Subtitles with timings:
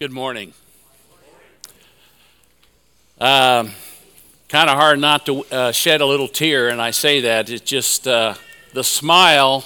[0.00, 0.52] Good morning.
[3.20, 3.70] Um,
[4.48, 7.48] kind of hard not to uh, shed a little tear, and I say that.
[7.48, 8.34] It's just uh,
[8.72, 9.64] the smile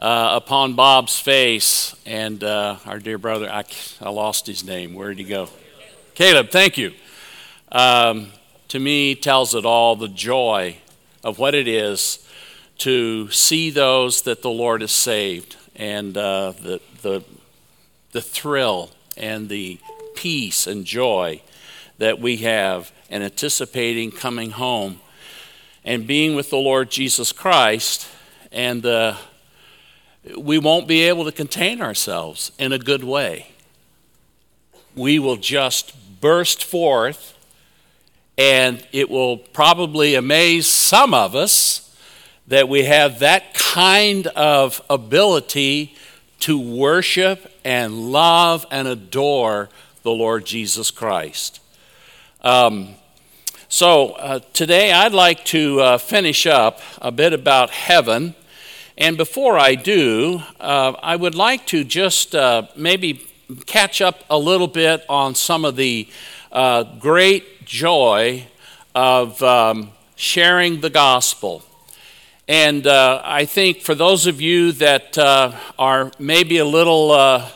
[0.00, 3.64] uh, upon Bob's face, and uh, our dear brother, I,
[4.00, 4.94] I, lost his name.
[4.94, 5.48] Where did he go?
[6.14, 6.92] Caleb, thank you.
[7.72, 8.28] Um,
[8.68, 10.76] to me, tells it all the joy
[11.24, 12.24] of what it is
[12.78, 17.24] to see those that the Lord has saved, and uh, the, the,
[18.12, 19.78] the thrill and the
[20.14, 21.40] peace and joy
[21.98, 25.00] that we have and anticipating coming home
[25.84, 28.08] and being with the Lord Jesus Christ
[28.52, 29.16] and uh,
[30.36, 33.48] we won't be able to contain ourselves in a good way.
[34.94, 37.36] We will just burst forth,
[38.36, 41.96] and it will probably amaze some of us
[42.46, 45.91] that we have that kind of ability
[46.42, 49.68] to worship and love and adore
[50.02, 51.60] the Lord Jesus Christ.
[52.40, 52.94] Um,
[53.68, 58.34] so, uh, today I'd like to uh, finish up a bit about heaven.
[58.98, 63.24] And before I do, uh, I would like to just uh, maybe
[63.66, 66.08] catch up a little bit on some of the
[66.50, 68.46] uh, great joy
[68.94, 71.62] of um, sharing the gospel.
[72.48, 77.48] And uh, I think for those of you that uh, are maybe a little, uh,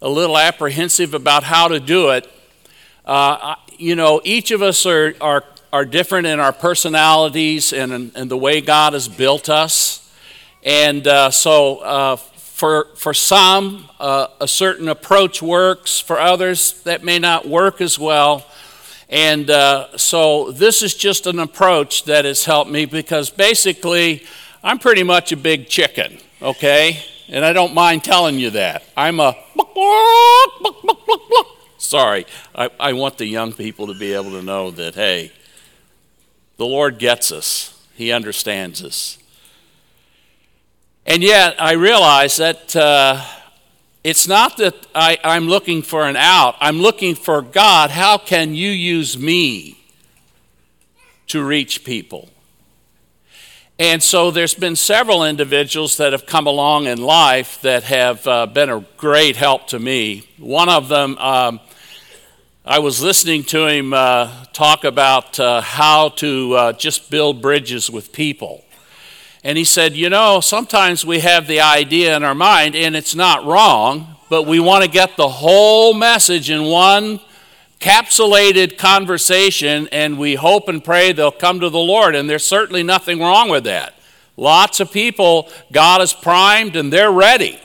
[0.00, 2.26] a little apprehensive about how to do it,
[3.04, 8.30] uh, you know, each of us are, are, are different in our personalities and, and
[8.30, 10.10] the way God has built us.
[10.64, 16.00] And uh, so uh, for, for some, a certain approach works.
[16.00, 18.46] For others, that may not work as well.
[19.08, 24.24] And uh, so this is just an approach that has helped me because basically
[24.64, 27.00] I'm pretty much a big chicken, okay?
[27.28, 28.82] And I don't mind telling you that.
[28.96, 29.36] I'm a.
[31.78, 35.30] Sorry, I, I want the young people to be able to know that, hey,
[36.56, 39.18] the Lord gets us, He understands us.
[41.04, 42.74] And yet, I realize that.
[42.74, 43.24] Uh,
[44.06, 47.90] it's not that I, I'm looking for an out, I'm looking for God.
[47.90, 49.80] How can you use me
[51.26, 52.28] to reach people?
[53.80, 58.46] And so there's been several individuals that have come along in life that have uh,
[58.46, 60.28] been a great help to me.
[60.38, 61.58] One of them, um,
[62.64, 67.90] I was listening to him uh, talk about uh, how to uh, just build bridges
[67.90, 68.64] with people.
[69.46, 73.14] And he said, You know, sometimes we have the idea in our mind, and it's
[73.14, 77.20] not wrong, but we want to get the whole message in one
[77.78, 82.16] capsulated conversation, and we hope and pray they'll come to the Lord.
[82.16, 83.94] And there's certainly nothing wrong with that.
[84.36, 87.60] Lots of people, God has primed, and they're ready.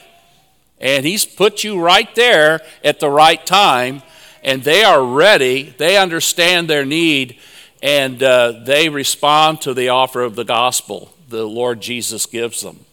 [0.80, 4.03] And He's put you right there at the right time,
[4.44, 5.74] and they are ready.
[5.80, 7.40] They understand their need,
[7.81, 12.86] and uh, they respond to the offer of the gospel the Lord Jesus gives them.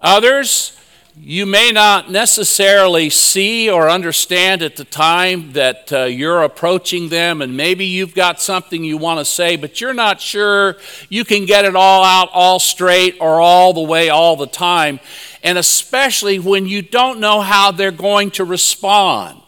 [0.00, 0.76] Others,
[1.16, 7.40] you may not necessarily see or understand at the time that uh, you're approaching them,
[7.40, 10.76] and maybe you've got something you want to say, but you're not sure
[11.08, 14.98] you can get it all out all straight or all the way all the time,
[15.44, 19.40] and especially when you don't know how they're going to respond.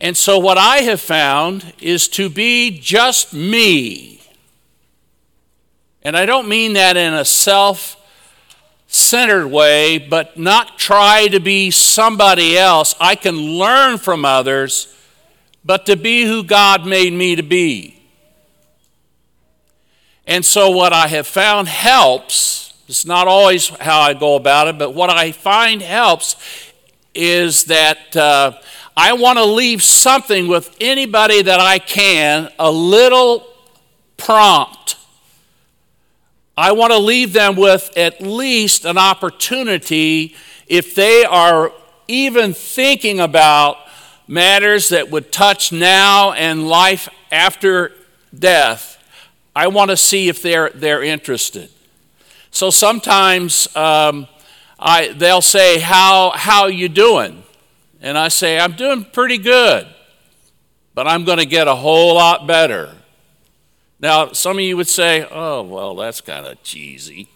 [0.00, 4.19] And so, what I have found is to be just me
[6.02, 7.96] and I don't mean that in a self
[8.86, 12.94] centered way, but not try to be somebody else.
[13.00, 14.94] I can learn from others,
[15.64, 18.02] but to be who God made me to be.
[20.26, 24.78] And so, what I have found helps, it's not always how I go about it,
[24.78, 26.36] but what I find helps
[27.14, 28.52] is that uh,
[28.96, 33.46] I want to leave something with anybody that I can, a little
[34.16, 34.96] prompt
[36.60, 41.72] I want to leave them with at least an opportunity if they are
[42.06, 43.78] even thinking about
[44.28, 47.92] matters that would touch now and life after
[48.38, 49.02] death.
[49.56, 51.70] I want to see if they're, they're interested.
[52.50, 54.28] So sometimes um,
[54.78, 57.42] I, they'll say, how, how you doing?
[58.02, 59.86] And I say, I'm doing pretty good,
[60.94, 62.94] but I'm going to get a whole lot better.
[64.00, 67.28] Now, some of you would say, oh, well, that's kind of cheesy.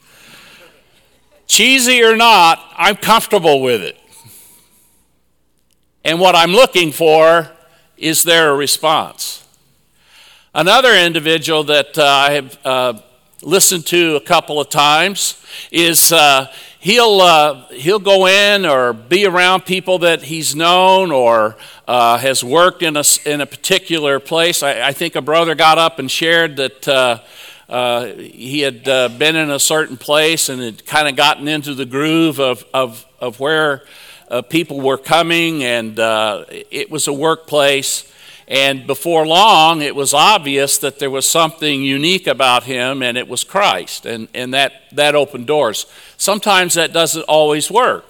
[1.47, 3.99] Cheesy or not, I'm comfortable with it.
[6.05, 7.51] And what I'm looking for
[7.97, 9.47] is their response.
[10.55, 13.01] Another individual that uh, I have uh,
[13.45, 16.51] listened to a couple of times is uh,
[16.81, 21.57] he'll, uh, he'll go in or be around people that he's known or
[21.87, 24.63] uh, has worked in a, in a particular place.
[24.63, 27.21] I, I, think a brother got up and shared that uh,
[27.69, 31.75] uh he had uh, been in a certain place and had kind of gotten into
[31.75, 33.85] the groove of, of, of where
[34.49, 38.11] people were coming, and it was a workplace.
[38.47, 43.27] And before long, it was obvious that there was something unique about him, and it
[43.27, 44.05] was Christ.
[44.05, 45.87] And, and that, that opened doors.
[46.17, 48.05] Sometimes that doesn't always work.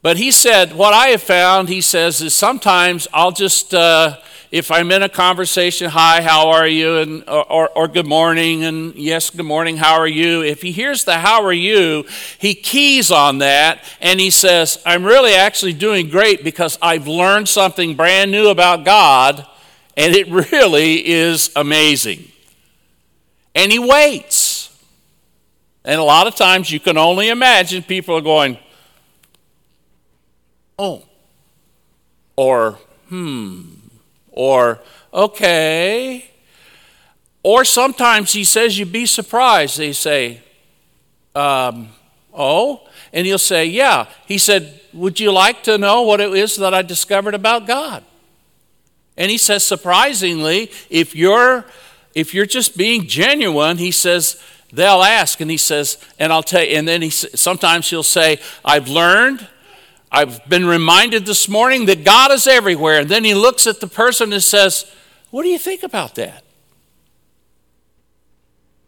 [0.00, 4.18] But he said, What I have found, he says, is sometimes I'll just, uh,
[4.50, 6.98] if I'm in a conversation, hi, how are you?
[6.98, 10.42] And, or, or, good morning, and yes, good morning, how are you?
[10.42, 12.04] If he hears the how are you,
[12.38, 17.48] he keys on that and he says, I'm really actually doing great because I've learned
[17.48, 19.46] something brand new about God
[19.96, 22.24] and it really is amazing.
[23.54, 24.56] And he waits.
[25.84, 28.58] And a lot of times you can only imagine people are going,
[30.78, 31.02] oh,
[32.36, 32.78] or
[33.08, 33.62] hmm
[34.32, 34.80] or
[35.12, 36.30] okay.
[37.42, 39.78] Or sometimes he says, You'd be surprised.
[39.78, 40.42] They say,
[41.34, 41.88] um,
[42.32, 44.06] Oh, and he'll say, Yeah.
[44.26, 48.04] He said, Would you like to know what it is that I discovered about God?
[49.18, 51.66] And he says, surprisingly, if you're
[52.14, 54.42] if you're just being genuine, he says,
[54.72, 58.38] they'll ask, and he says, and I'll tell you, and then he sometimes he'll say,
[58.64, 59.46] I've learned
[60.10, 63.00] I've been reminded this morning that God is everywhere.
[63.00, 64.90] And then he looks at the person and says,
[65.30, 66.44] What do you think about that?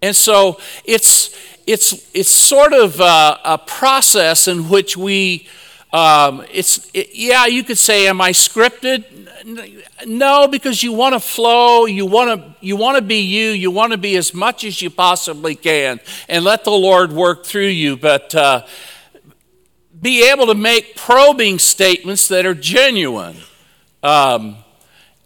[0.03, 1.37] And so it's,
[1.67, 5.47] it's, it's sort of a, a process in which we,
[5.93, 9.05] um, it's, it, yeah, you could say, Am I scripted?
[10.07, 13.71] No, because you want to flow, you want to, you want to be you, you
[13.71, 17.67] want to be as much as you possibly can, and let the Lord work through
[17.67, 17.97] you.
[17.97, 18.67] But uh,
[20.01, 23.37] be able to make probing statements that are genuine.
[24.03, 24.57] Um,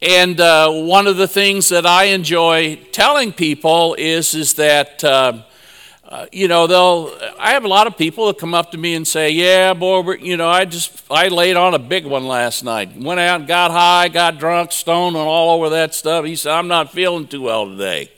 [0.02, 5.42] and uh, one of the things that I enjoy telling people is, is that, uh,
[6.06, 8.94] uh, you know, they'll, I have a lot of people that come up to me
[8.94, 12.64] and say, yeah, boy, you know, I just, I laid on a big one last
[12.64, 12.96] night.
[12.96, 16.24] Went out and got high, got drunk, stoned, and all over that stuff.
[16.24, 18.10] He said, I'm not feeling too well today.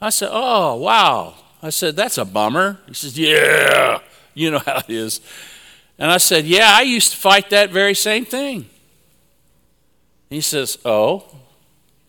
[0.00, 1.34] I said, oh, wow.
[1.62, 2.78] I said, that's a bummer.
[2.86, 4.00] He says, yeah.
[4.34, 5.20] You know how it is.
[5.98, 8.68] And I said, Yeah, I used to fight that very same thing.
[10.30, 11.24] He says, Oh,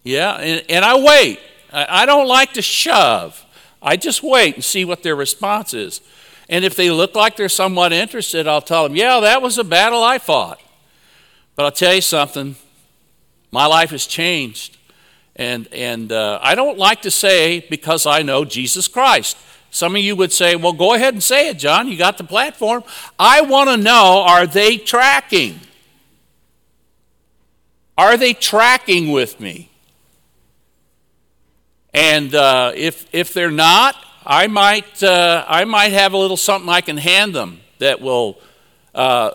[0.03, 0.35] yeah.
[0.35, 1.39] And, and I wait.
[1.71, 3.45] I, I don't like to shove.
[3.81, 6.01] I just wait and see what their response is.
[6.49, 9.63] And if they look like they're somewhat interested, I'll tell them, Yeah, that was a
[9.63, 10.61] battle I fought.
[11.55, 12.55] But I'll tell you something
[13.51, 14.77] my life has changed.
[15.35, 19.37] And, and uh, I don't like to say because I know Jesus Christ.
[19.73, 21.87] Some of you would say, well, go ahead and say it, John.
[21.87, 22.83] You got the platform.
[23.17, 25.59] I want to know are they tracking?
[27.97, 29.71] Are they tracking with me?
[31.91, 36.69] And uh, if, if they're not, I might, uh, I might have a little something
[36.69, 38.39] I can hand them that will,
[38.93, 39.31] uh,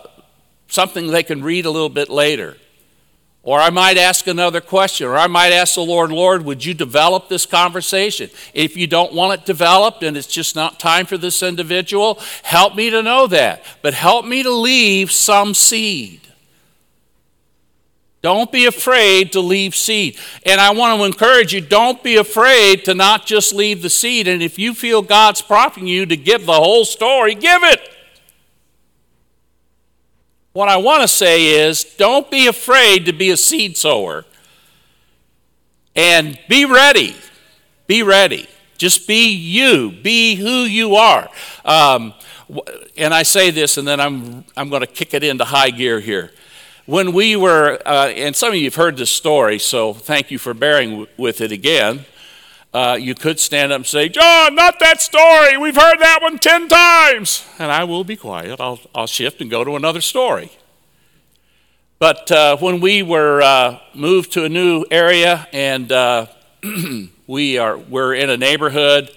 [0.69, 2.55] something they can read a little bit later.
[3.49, 6.75] Or I might ask another question, or I might ask the Lord, Lord, would you
[6.75, 8.29] develop this conversation?
[8.53, 12.75] If you don't want it developed and it's just not time for this individual, help
[12.75, 13.63] me to know that.
[13.81, 16.21] But help me to leave some seed.
[18.21, 20.19] Don't be afraid to leave seed.
[20.45, 24.27] And I want to encourage you don't be afraid to not just leave the seed.
[24.27, 27.81] And if you feel God's prompting you to give the whole story, give it.
[30.53, 34.25] What I want to say is don't be afraid to be a seed sower.
[35.95, 37.15] And be ready.
[37.87, 38.47] Be ready.
[38.77, 39.91] Just be you.
[39.91, 41.29] Be who you are.
[41.65, 42.13] Um,
[42.97, 45.99] and I say this, and then I'm, I'm going to kick it into high gear
[45.99, 46.31] here.
[46.85, 50.39] When we were, uh, and some of you have heard this story, so thank you
[50.39, 52.05] for bearing w- with it again
[52.73, 55.57] uh, you could stand up and say, John, not that story.
[55.57, 57.47] We've heard that one 10 times.
[57.57, 58.59] And I will be quiet.
[58.59, 60.51] I'll, I'll shift and go to another story.
[61.97, 66.27] But uh, when we were uh, moved to a new area and uh,
[67.27, 69.09] we are, we're in a neighborhood,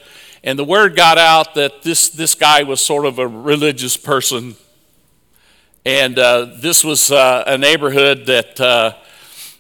[0.43, 4.57] and the word got out that this, this guy was sort of a religious person.
[5.85, 8.97] And uh, this was uh, a neighborhood that,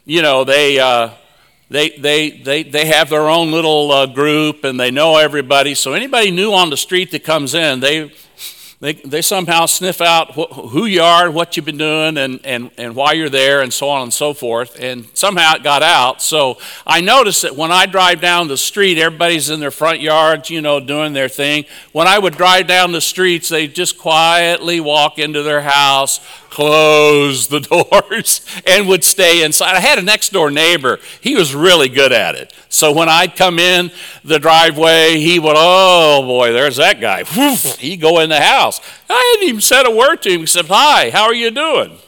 [0.07, 0.79] you know, they
[1.73, 5.75] they, they, they, they have their own little uh, group and they know everybody.
[5.75, 8.13] So anybody new on the street that comes in, they,
[8.83, 12.73] they, they somehow sniff out wh- who you are, what you've been doing, and, and,
[12.77, 14.77] and why you're there, and so on and so forth.
[14.81, 16.21] And somehow it got out.
[16.21, 20.51] So I noticed that when I drive down the street, everybody's in their front yards,
[20.51, 21.65] you know, doing their thing.
[21.93, 26.19] When I would drive down the streets, they just quietly walk into their house,
[26.51, 27.61] close the
[27.93, 29.77] doors, and would stay inside.
[29.77, 30.99] I had a next door neighbor.
[31.21, 32.53] He was really good at it.
[32.69, 33.91] So when I'd come in
[34.25, 37.25] the driveway, he would, oh boy, there's that guy.
[37.79, 38.72] He'd go in the house.
[39.09, 41.99] I hadn't even said a word to him except, hi, how are you doing?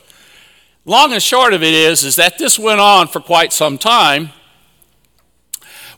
[0.84, 4.30] Long and short of it is, is that this went on for quite some time.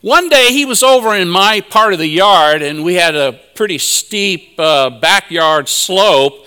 [0.01, 3.39] One day he was over in my part of the yard, and we had a
[3.55, 6.45] pretty steep uh, backyard slope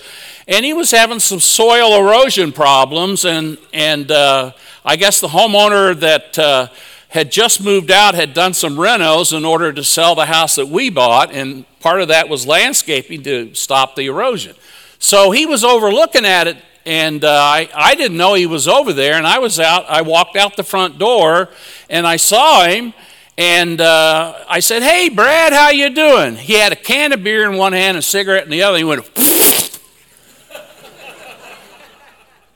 [0.51, 3.23] and he was having some soil erosion problems.
[3.25, 4.51] And, and uh,
[4.83, 6.67] I guess the homeowner that uh,
[7.11, 10.67] had just moved out had done some renos in order to sell the house that
[10.67, 14.55] we bought, and part of that was landscaping to stop the erosion.
[14.97, 18.93] So he was overlooking at it, and uh, I, I didn't know he was over
[18.93, 19.15] there.
[19.15, 21.49] And I was out, I walked out the front door,
[21.89, 22.93] and I saw him.
[23.37, 27.49] And uh, I said, "Hey, Brad, how you doing?" He had a can of beer
[27.49, 28.77] in one hand, a cigarette in the other.
[28.77, 29.09] He went,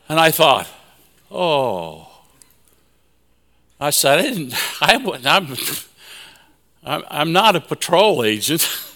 [0.07, 0.67] And I thought,
[1.31, 2.04] oh.
[3.79, 5.85] I said, I didn't, I,
[6.83, 8.67] I'm, I'm not a patrol agent.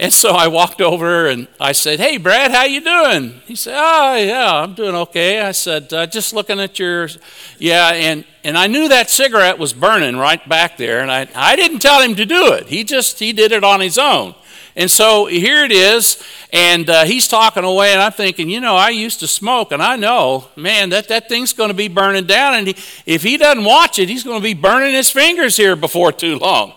[0.00, 3.74] And so I walked over and I said, "Hey, Brad, how you doing?" He said,
[3.76, 7.10] "Oh, yeah, I'm doing okay." I said, uh, "Just looking at your,
[7.58, 11.54] yeah," and and I knew that cigarette was burning right back there, and I I
[11.54, 12.68] didn't tell him to do it.
[12.68, 14.34] He just he did it on his own.
[14.76, 16.22] And so here it is,
[16.52, 19.82] and uh, he's talking away, and I'm thinking, you know, I used to smoke, and
[19.82, 23.36] I know, man, that, that thing's going to be burning down, and he, if he
[23.36, 26.74] doesn't watch it, he's going to be burning his fingers here before too long.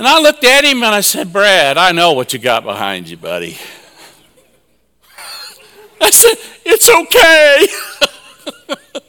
[0.00, 3.10] And I looked at him and I said, Brad, I know what you got behind
[3.10, 3.58] you, buddy.
[6.00, 7.66] I said, It's okay.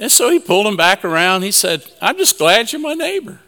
[0.00, 1.42] and so he pulled him back around.
[1.42, 3.38] He said, I'm just glad you're my neighbor.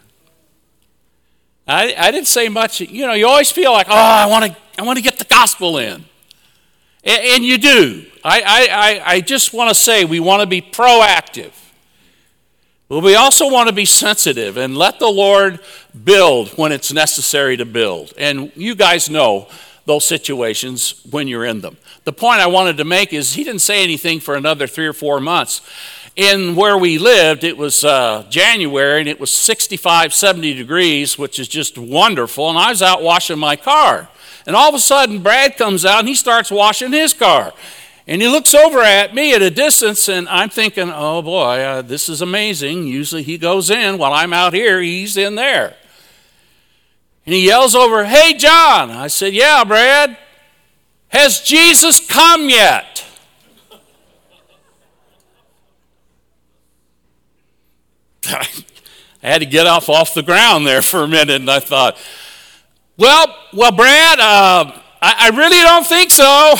[1.67, 2.81] I, I didn't say much.
[2.81, 5.25] You know, you always feel like, oh, I want to I want to get the
[5.25, 6.03] gospel in.
[7.03, 8.05] And, and you do.
[8.23, 11.51] I, I, I just want to say we want to be proactive.
[12.89, 15.59] But we also want to be sensitive and let the Lord
[16.03, 18.13] build when it's necessary to build.
[18.17, 19.47] And you guys know
[19.85, 21.77] those situations when you're in them.
[22.03, 24.93] The point I wanted to make is he didn't say anything for another three or
[24.93, 25.61] four months
[26.15, 31.39] in where we lived, it was uh, January and it was 65, 70 degrees, which
[31.39, 32.49] is just wonderful.
[32.49, 34.09] And I was out washing my car.
[34.45, 37.53] And all of a sudden, Brad comes out and he starts washing his car.
[38.05, 41.81] And he looks over at me at a distance, and I'm thinking, oh boy, uh,
[41.81, 42.85] this is amazing.
[42.85, 45.77] Usually he goes in while I'm out here, he's in there.
[47.25, 48.91] And he yells over, Hey, John.
[48.91, 50.17] I said, Yeah, Brad.
[51.09, 53.05] Has Jesus come yet?
[59.23, 61.97] I had to get off off the ground there for a minute, and I thought,
[62.97, 66.55] well, well, Brad, uh, I, I really don't think so.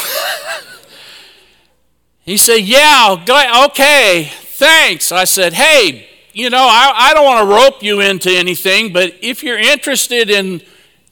[2.21, 3.17] he said, yeah,
[3.65, 5.11] okay, thanks.
[5.11, 9.13] I said, hey, you know, I, I don't want to rope you into anything, but
[9.21, 10.61] if you're interested in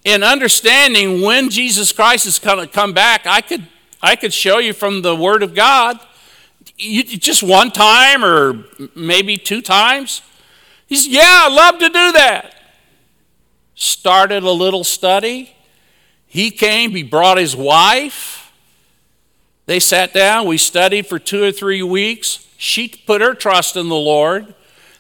[0.04, 3.68] in understanding when Jesus Christ is going to come back, I could
[4.02, 6.00] I could show you from the Word of God.
[6.78, 8.66] You, just one time or
[8.96, 10.24] maybe two times.
[10.92, 12.54] He said, Yeah, I'd love to do that.
[13.76, 15.56] Started a little study.
[16.28, 18.52] He came, he brought his wife.
[19.68, 22.46] They sat down, we studied for two or three weeks.
[22.58, 24.54] She put her trust in the Lord.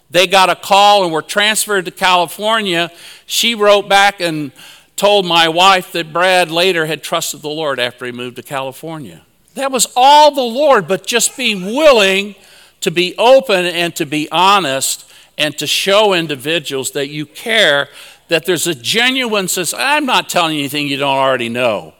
[0.09, 2.89] They got a call and were transferred to California.
[3.25, 4.53] She wrote back and
[4.95, 9.23] told my wife that Brad later had trusted the Lord after he moved to California.
[9.55, 12.35] That was all the Lord, but just being willing
[12.79, 15.10] to be open and to be honest
[15.41, 17.89] and to show individuals that you care,
[18.27, 19.73] that there's a genuine sense.
[19.73, 21.95] I'm not telling you anything you don't already know.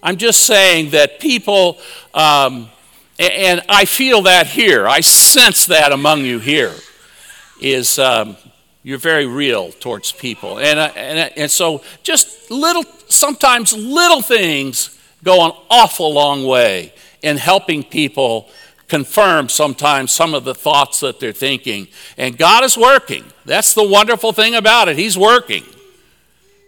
[0.00, 1.78] I'm just saying that people,
[2.14, 2.68] um,
[3.18, 6.72] and I feel that here, I sense that among you here,
[7.60, 8.36] is um,
[8.84, 10.60] you're very real towards people.
[10.60, 17.38] And, and, and so just little, sometimes little things go an awful long way in
[17.38, 18.48] helping people
[18.88, 21.88] confirm sometimes some of the thoughts that they're thinking.
[22.16, 23.24] And God is working.
[23.44, 24.96] That's the wonderful thing about it.
[24.96, 25.64] He's working.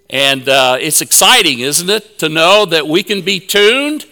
[0.08, 4.06] And uh, it's exciting, isn't it, to know that we can be tuned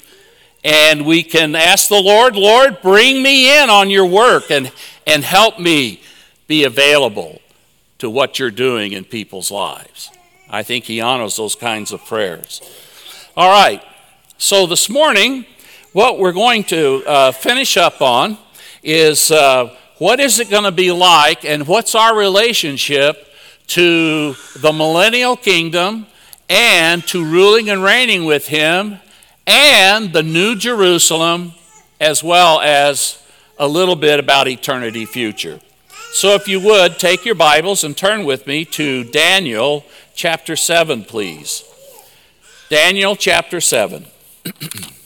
[0.65, 4.73] and we can ask the Lord, Lord, bring me in on your work and,
[5.07, 6.01] and help me
[6.47, 7.41] be available
[7.99, 10.11] to what you're doing in people's lives.
[10.51, 12.61] I think He honors those kinds of prayers.
[13.37, 13.83] All right.
[14.39, 15.47] So this morning,
[15.95, 18.37] what we're going to uh, finish up on
[18.83, 23.29] is uh, what is it going to be like and what's our relationship
[23.69, 26.05] to the millennial kingdom
[26.49, 28.99] and to ruling and reigning with him
[29.47, 31.53] and the new Jerusalem
[32.01, 33.25] as well as
[33.57, 35.61] a little bit about eternity future.
[36.11, 39.85] So if you would take your Bibles and turn with me to Daniel
[40.17, 41.63] chapter 7 please.
[42.69, 44.07] Daniel chapter 7.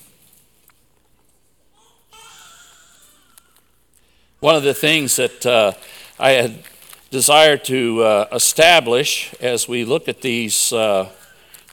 [4.40, 5.72] One of the things that uh,
[6.16, 6.62] I had
[7.10, 11.10] desired to uh, establish as we look at these uh,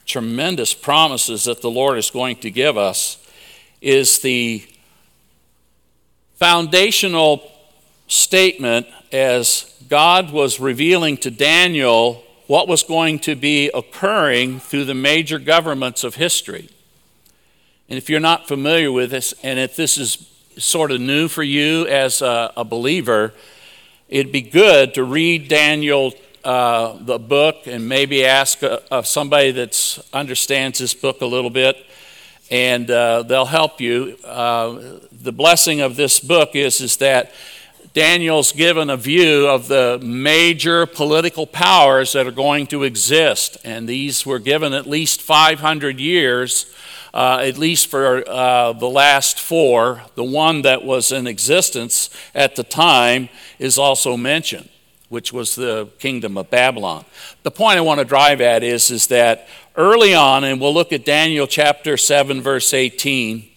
[0.08, 3.24] tremendous promises that the Lord is going to give us
[3.82, 4.68] is the
[6.38, 7.52] foundational
[8.08, 14.96] statement as God was revealing to Daniel what was going to be occurring through the
[14.96, 16.68] major governments of history.
[17.90, 21.44] And if you're not familiar with this, and if this is sort of new for
[21.44, 23.34] you as a, a believer,
[24.10, 29.52] it'd be good to read Daniel, uh, the book, and maybe ask a, a somebody
[29.52, 31.78] that understands this book a little bit,
[32.50, 34.18] and uh, they'll help you.
[34.24, 37.32] Uh, the blessing of this book is, is that
[37.96, 43.88] Daniel's given a view of the major political powers that are going to exist, and
[43.88, 46.66] these were given at least 500 years,
[47.16, 50.04] uh, at least for uh, the last four.
[50.16, 54.70] The one that was in existence at the time is also mentioned,
[55.08, 57.06] which was the kingdom of Babylon.
[57.44, 60.92] The point I want to drive at is, is that early on, and we'll look
[60.92, 63.48] at Daniel chapter 7, verse 18,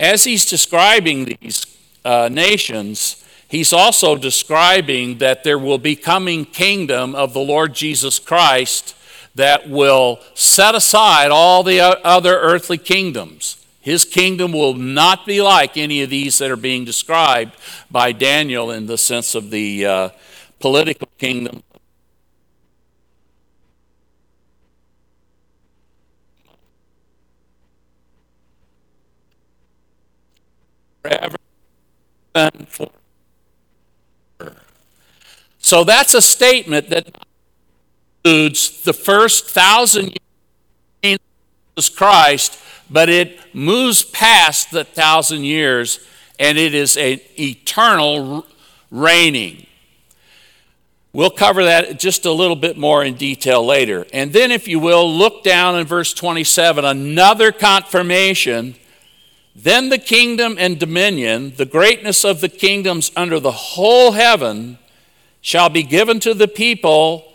[0.00, 1.66] as he's describing these
[2.02, 8.18] uh, nations, he's also describing that there will be coming kingdom of the Lord Jesus
[8.18, 8.94] Christ
[9.38, 13.64] that will set aside all the other earthly kingdoms.
[13.80, 17.52] His kingdom will not be like any of these that are being described
[17.90, 20.08] by Daniel in the sense of the uh,
[20.58, 21.62] political kingdom.
[35.60, 37.27] So that's a statement that
[38.28, 40.14] includes the first thousand
[41.02, 41.20] years of
[41.76, 42.58] Jesus Christ,
[42.90, 46.06] but it moves past the thousand years
[46.38, 48.46] and it is an eternal
[48.90, 49.66] reigning.
[51.14, 54.04] We'll cover that just a little bit more in detail later.
[54.12, 58.74] And then, if you will, look down in verse 27, another confirmation.
[59.56, 64.78] Then the kingdom and dominion, the greatness of the kingdoms under the whole heaven,
[65.40, 67.27] shall be given to the people,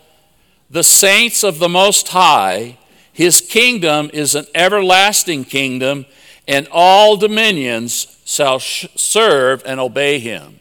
[0.70, 2.78] the saints of the Most High.
[3.12, 6.06] His kingdom is an everlasting kingdom,
[6.48, 10.60] and all dominions shall serve and obey him.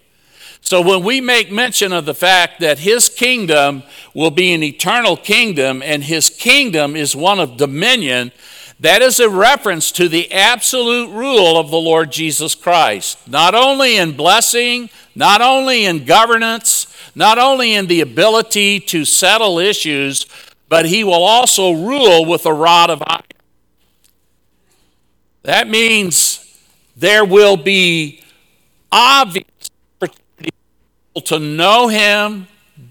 [0.62, 5.18] So when we make mention of the fact that his kingdom will be an eternal
[5.18, 8.32] kingdom and his kingdom is one of dominion,
[8.84, 13.96] that is a reference to the absolute rule of the Lord Jesus Christ, not only
[13.96, 20.26] in blessing, not only in governance, not only in the ability to settle issues,
[20.67, 23.24] but he will also rule with a rod of iron.
[25.43, 26.62] That means
[26.98, 28.22] there will be
[28.91, 29.46] obvious
[31.24, 32.48] to know him.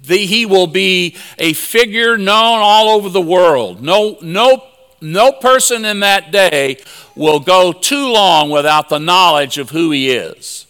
[0.06, 3.82] he will be a figure known all over the world.
[3.82, 4.71] No, no,
[5.02, 6.78] no person in that day
[7.14, 10.66] will go too long without the knowledge of who he is.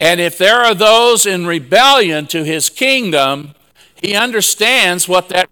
[0.00, 3.54] And if there are those in rebellion to his kingdom,
[3.96, 5.48] he understands what that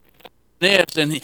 [0.61, 0.97] is.
[0.97, 1.21] And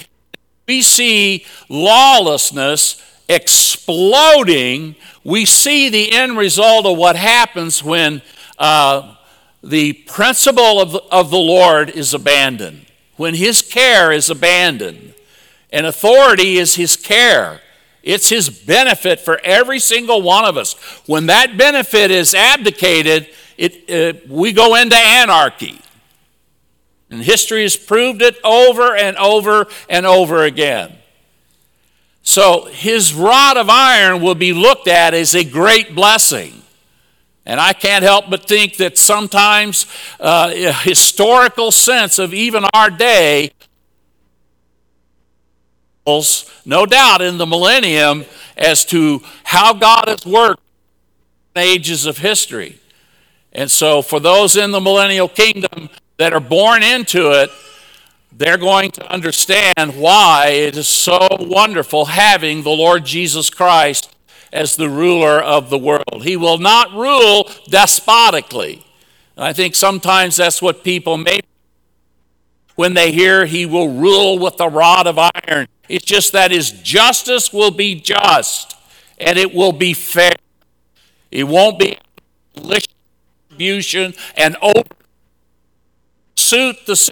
[0.66, 4.96] we see lawlessness exploding.
[5.22, 8.22] We see the end result of what happens when
[8.58, 9.14] uh,
[9.62, 15.14] the principle of, of the Lord is abandoned, when his care is abandoned.
[15.72, 17.60] And authority is his care.
[18.02, 20.74] It's his benefit for every single one of us.
[21.06, 25.80] When that benefit is abdicated, it, uh, we go into anarchy.
[27.10, 30.92] And history has proved it over and over and over again.
[32.22, 36.62] So his rod of iron will be looked at as a great blessing.
[37.44, 39.86] And I can't help but think that sometimes
[40.20, 43.52] uh, a historical sense of even our day
[46.06, 48.24] no doubt in the millennium
[48.56, 50.62] as to how God has worked
[51.54, 52.78] in ages of history.
[53.52, 57.50] And so, for those in the millennial kingdom that are born into it,
[58.32, 64.14] they're going to understand why it is so wonderful having the Lord Jesus Christ
[64.52, 66.22] as the ruler of the world.
[66.24, 68.84] He will not rule despotically.
[69.36, 71.40] I think sometimes that's what people may
[72.74, 75.68] when they hear he will rule with a rod of iron.
[75.92, 78.74] It's just that his justice will be just
[79.18, 80.32] and it will be fair.
[81.30, 81.98] It won't be
[82.54, 84.84] distribution and over
[86.34, 87.10] suit the.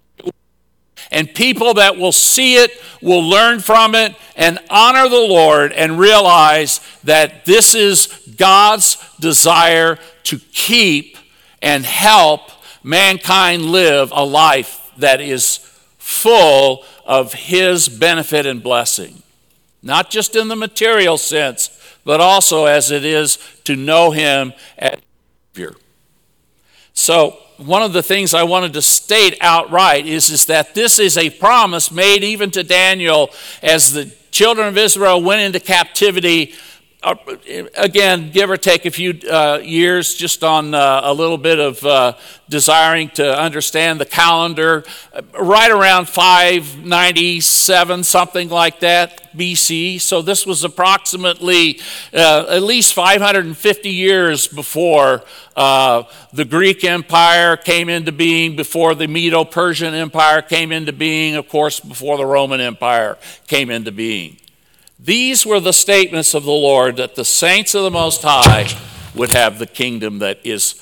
[1.13, 2.71] And people that will see it
[3.03, 8.07] will learn from it and honor the Lord and realize that this is
[8.39, 11.19] God's desire to keep
[11.61, 12.51] and help
[12.83, 15.70] mankind live a life that is
[16.11, 19.23] full of His benefit and blessing.
[19.83, 21.71] Not just in the material sense,
[22.05, 24.99] but also as it is to know Him as
[25.55, 25.77] Savior.
[26.93, 31.17] So, one of the things I wanted to state outright is, is that this is
[31.17, 33.31] a promise made even to Daniel
[33.63, 36.55] as the children of Israel went into captivity
[37.03, 41.83] again, give or take a few uh, years, just on uh, a little bit of
[41.85, 42.13] uh,
[42.49, 44.85] desiring to understand the calendar,
[45.15, 49.99] uh, right around 597, something like that, BC.
[50.01, 51.81] So this was approximately
[52.13, 55.25] uh, at least 550 years before
[55.57, 61.49] the Greek Empire came into being, before the Medo Persian Empire came into being, of
[61.49, 64.37] course, before the Roman Empire came into being.
[65.03, 68.69] These were the statements of the Lord that the saints of the Most High
[69.15, 70.75] would have the kingdom that is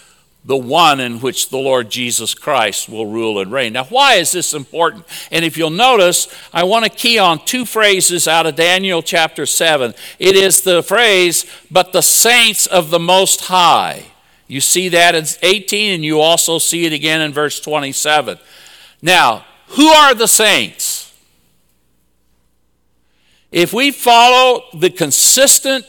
[0.45, 3.75] the one in which the Lord Jesus Christ will rule and reign.
[3.75, 5.05] Now, why is this important?
[5.31, 9.47] And if you'll notice, I want to key on two phrases out of Daniel chapter
[9.47, 9.95] 7.
[10.19, 14.07] It is the phrase, but the saints of the Most High.
[14.49, 18.39] You see that in 18, and you also see it again in verse 27.
[19.01, 21.08] Now, who are the saints?
[23.51, 25.87] If we follow the consistent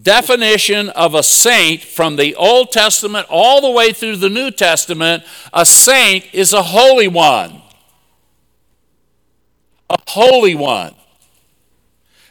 [0.00, 5.24] definition of a saint from the Old Testament all the way through the New Testament,
[5.52, 7.60] a saint is a holy one.
[9.90, 10.94] A holy one.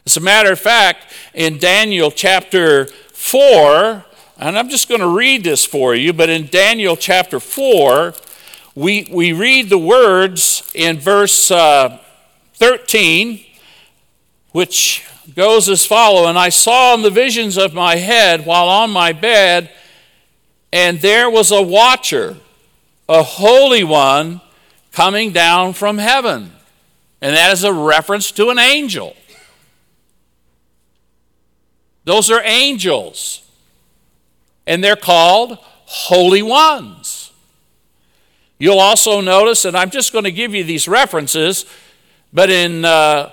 [0.06, 4.06] As a matter of fact, in Daniel chapter 4,
[4.39, 8.13] and I'm just going to read this for you, but in Daniel chapter 4,
[8.74, 12.00] we, we read the words in verse uh,
[12.54, 13.43] 13
[14.51, 15.05] which
[15.36, 19.12] goes as follow and i saw in the visions of my head while on my
[19.12, 19.69] bed
[20.71, 22.38] and there was a watcher
[23.10, 24.41] a holy one
[24.91, 26.51] coming down from heaven.
[27.21, 29.15] And that is a reference to an angel.
[32.03, 33.47] Those are angels.
[34.65, 37.31] And they're called holy ones.
[38.60, 41.67] You'll also notice and i'm just going to give you these references
[42.33, 43.31] but in uh,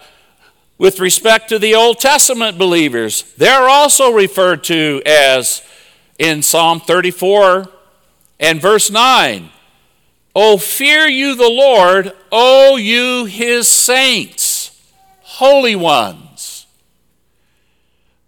[0.78, 5.62] with respect to the Old Testament believers, they're also referred to as
[6.18, 7.68] in Psalm 34
[8.40, 9.50] and verse 9.
[10.34, 14.82] Oh, fear you the Lord, O you his saints,
[15.20, 16.66] holy ones.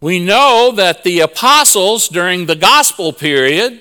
[0.00, 3.80] We know that the apostles during the gospel period,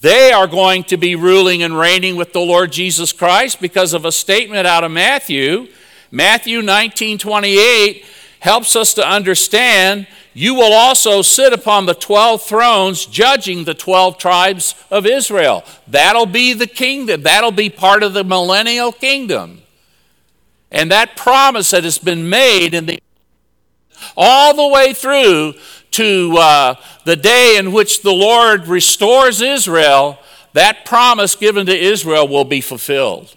[0.00, 4.06] they are going to be ruling and reigning with the Lord Jesus Christ because of
[4.06, 5.68] a statement out of Matthew
[6.12, 8.04] Matthew 19 28
[8.40, 14.18] helps us to understand you will also sit upon the 12 thrones judging the 12
[14.18, 15.64] tribes of Israel.
[15.88, 19.62] That'll be the kingdom, that'll be part of the millennial kingdom.
[20.70, 23.00] And that promise that has been made in the
[24.16, 25.54] all the way through
[25.92, 30.18] to uh, the day in which the Lord restores Israel,
[30.54, 33.34] that promise given to Israel will be fulfilled.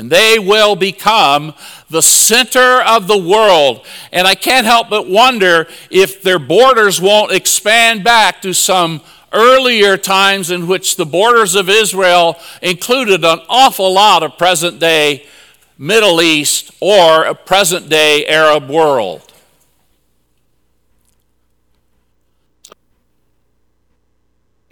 [0.00, 1.52] And they will become
[1.90, 3.84] the center of the world.
[4.10, 9.98] And I can't help but wonder if their borders won't expand back to some earlier
[9.98, 15.26] times in which the borders of Israel included an awful lot of present day
[15.76, 19.29] Middle East or a present day Arab world.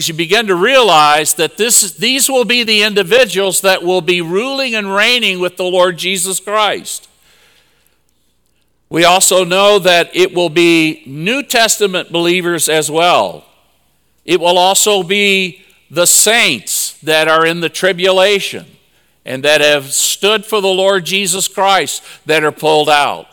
[0.07, 4.77] You begin to realize that this, these will be the individuals that will be ruling
[4.77, 7.09] and reigning with the Lord Jesus Christ.
[8.89, 13.45] We also know that it will be New Testament believers as well.
[14.25, 18.67] It will also be the saints that are in the tribulation
[19.25, 23.27] and that have stood for the Lord Jesus Christ that are pulled out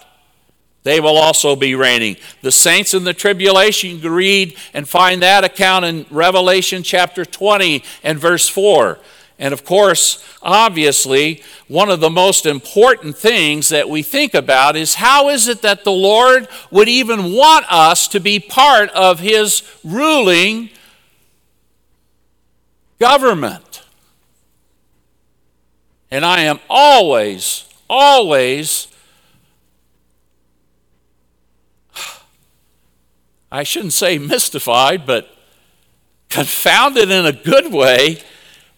[0.85, 2.15] they will also be reigning.
[2.43, 7.25] The saints in the tribulation, you can read and find that account in Revelation chapter
[7.25, 8.99] 20 and verse 4.
[9.39, 14.93] And of course, obviously, one of the most important things that we think about is
[14.93, 19.63] how is it that the Lord would even want us to be part of His
[19.83, 20.69] ruling
[22.99, 23.81] government?
[26.11, 28.87] And I am always, always,
[33.55, 35.33] I shouldn't say mystified, but
[36.29, 38.19] confounded in a good way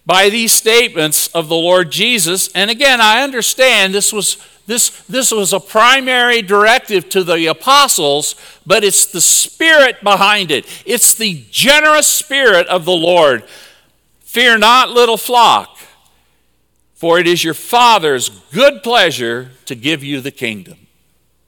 [0.06, 2.50] by these statements of the Lord Jesus.
[2.54, 4.38] And again, I understand this was
[4.68, 8.36] this, this was a primary directive to the apostles,
[8.68, 10.68] but it's the spirit behind it.
[10.86, 13.46] It's the generous spirit of the Lord.
[14.20, 15.80] Fear not, little flock,
[16.94, 20.78] for it is your Father's good pleasure to give you the kingdom.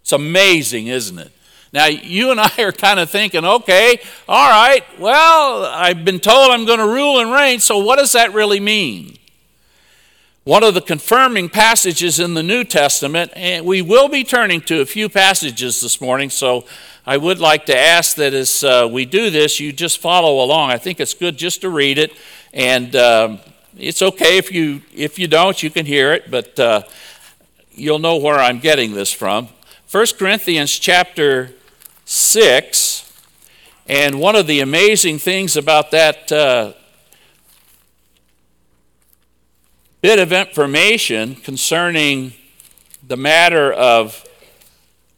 [0.02, 1.32] It's amazing, isn't it?
[1.72, 6.52] Now, you and I are kind of thinking, okay, all right, well, I've been told
[6.52, 9.18] I'm going to rule and reign, so what does that really mean?
[10.46, 14.82] One of the confirming passages in the New Testament, and we will be turning to
[14.82, 16.66] a few passages this morning, so
[17.06, 20.72] I would like to ask that as uh, we do this, you just follow along.
[20.72, 22.14] I think it's good just to read it,
[22.52, 23.40] and um,
[23.78, 26.82] it's okay if you if you don't, you can hear it, but uh,
[27.72, 29.50] you'll know where I'm getting this from.
[29.92, 31.52] 1 Corinthians chapter
[32.12, 33.14] 6.
[33.88, 36.74] And one of the amazing things about that uh,
[40.02, 42.34] bit of information concerning
[43.08, 44.26] the matter of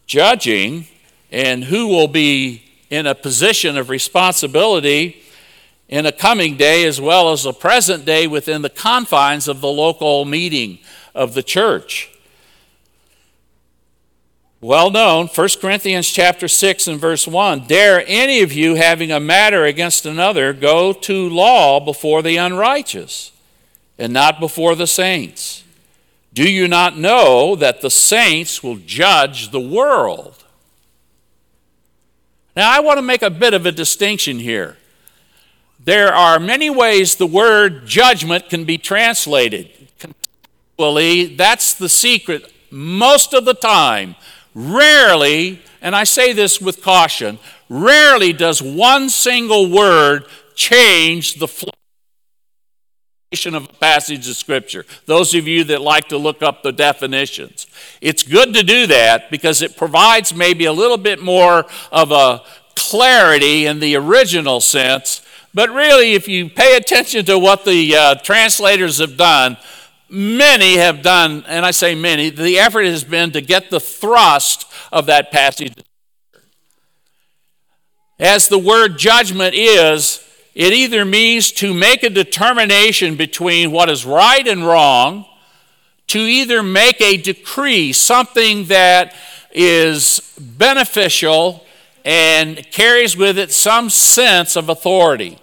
[0.05, 0.85] judging
[1.31, 5.23] and who will be in a position of responsibility
[5.87, 9.69] in a coming day as well as a present day within the confines of the
[9.69, 10.77] local meeting
[11.15, 12.09] of the church
[14.61, 19.19] well known 1 corinthians chapter 6 and verse 1 dare any of you having a
[19.19, 23.31] matter against another go to law before the unrighteous
[23.97, 25.63] and not before the saints?
[26.33, 30.43] Do you not know that the saints will judge the world?
[32.55, 34.77] Now i want to make a bit of a distinction here.
[35.83, 39.69] There are many ways the word judgment can be translated.
[40.77, 44.15] That's the secret most of the time
[44.53, 51.71] Rarely, and I say this with caution, rarely does one single word change the flow
[53.45, 54.85] of a passage of Scripture.
[55.05, 57.65] Those of you that like to look up the definitions,
[58.01, 62.43] it's good to do that because it provides maybe a little bit more of a
[62.75, 65.25] clarity in the original sense.
[65.53, 69.55] But really, if you pay attention to what the uh, translators have done,
[70.11, 74.69] many have done, and I say many, the effort has been to get the thrust
[74.91, 75.73] of that passage.
[78.19, 84.05] As the word judgment is, it either means to make a determination between what is
[84.05, 85.25] right and wrong,
[86.07, 89.15] to either make a decree, something that
[89.53, 91.65] is beneficial
[92.03, 95.37] and carries with it some sense of authority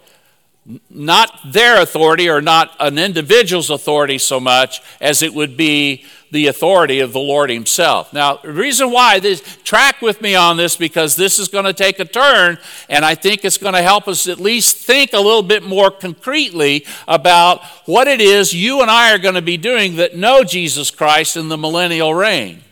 [0.89, 6.47] not their authority or not an individual's authority so much as it would be the
[6.47, 8.13] authority of the Lord Himself.
[8.13, 11.73] Now, the reason why this, track with me on this because this is going to
[11.73, 15.19] take a turn, and I think it's going to help us at least think a
[15.19, 19.57] little bit more concretely about what it is you and I are going to be
[19.57, 22.63] doing that know Jesus Christ in the millennial reign.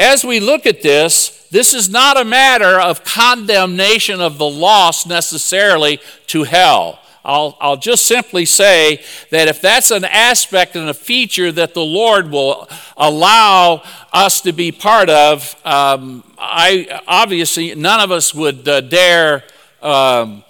[0.00, 5.06] As we look at this, this is not a matter of condemnation of the lost
[5.06, 6.98] necessarily to hell.
[7.22, 11.84] I'll, I'll just simply say that if that's an aspect and a feature that the
[11.84, 18.66] Lord will allow us to be part of, um, I obviously none of us would
[18.66, 19.44] uh, dare
[19.82, 20.44] um,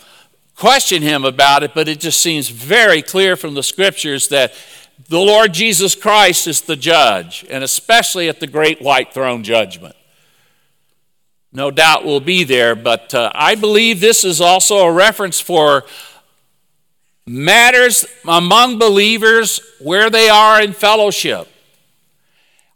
[0.55, 4.55] question him about it, but it just seems very clear from the scriptures that
[5.11, 9.97] the Lord Jesus Christ is the judge, and especially at the great white throne judgment.
[11.53, 15.83] No doubt we'll be there, but uh, I believe this is also a reference for
[17.27, 21.49] matters among believers where they are in fellowship.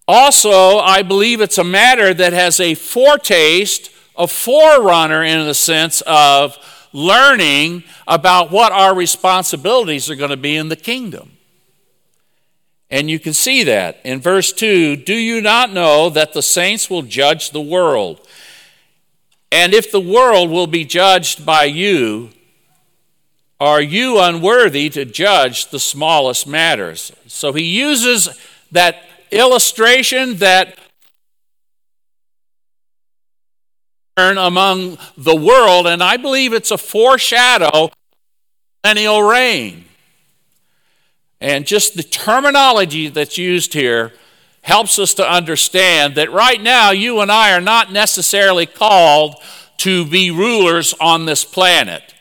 [0.09, 6.01] Also, I believe it's a matter that has a foretaste, a forerunner in the sense
[6.01, 6.59] of
[6.93, 11.34] learning about what our responsibilities are going to be in the kingdom.
[12.91, 16.89] And you can see that in verse 2 Do you not know that the saints
[16.89, 18.27] will judge the world?
[19.51, 22.31] And if the world will be judged by you,
[23.61, 27.13] are you unworthy to judge the smallest matters?
[27.29, 28.29] So he uses
[28.73, 28.97] that
[29.31, 30.79] illustration that
[34.17, 37.91] among the world, and I believe it's a foreshadow
[38.85, 39.85] millennial reign.
[41.45, 44.15] And just the terminology that's used here
[44.63, 49.37] helps us to understand that right now you and I are not necessarily called
[49.77, 52.15] to be rulers on this planet.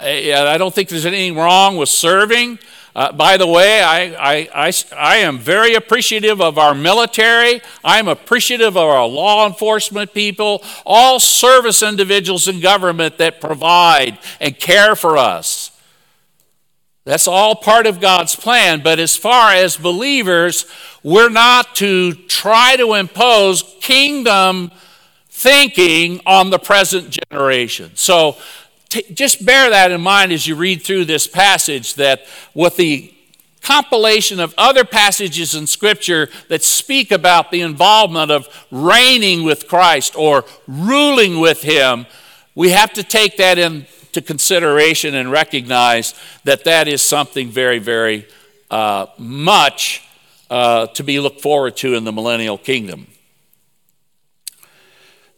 [0.00, 2.58] I don't think there's anything wrong with serving.
[2.96, 7.60] Uh, by the way, I, I, I, I, am very appreciative of our military.
[7.84, 14.58] I'm appreciative of our law enforcement people, all service individuals in government that provide and
[14.58, 15.71] care for us.
[17.04, 18.80] That's all part of God's plan.
[18.82, 20.66] But as far as believers,
[21.02, 24.70] we're not to try to impose kingdom
[25.28, 27.90] thinking on the present generation.
[27.94, 28.36] So
[28.88, 33.12] t- just bear that in mind as you read through this passage that with the
[33.62, 40.14] compilation of other passages in Scripture that speak about the involvement of reigning with Christ
[40.16, 42.06] or ruling with Him,
[42.54, 43.58] we have to take that
[44.14, 48.26] into consideration and recognize that that is something very, very
[48.70, 50.06] uh, much
[50.50, 53.06] uh, to be looked forward to in the millennial kingdom.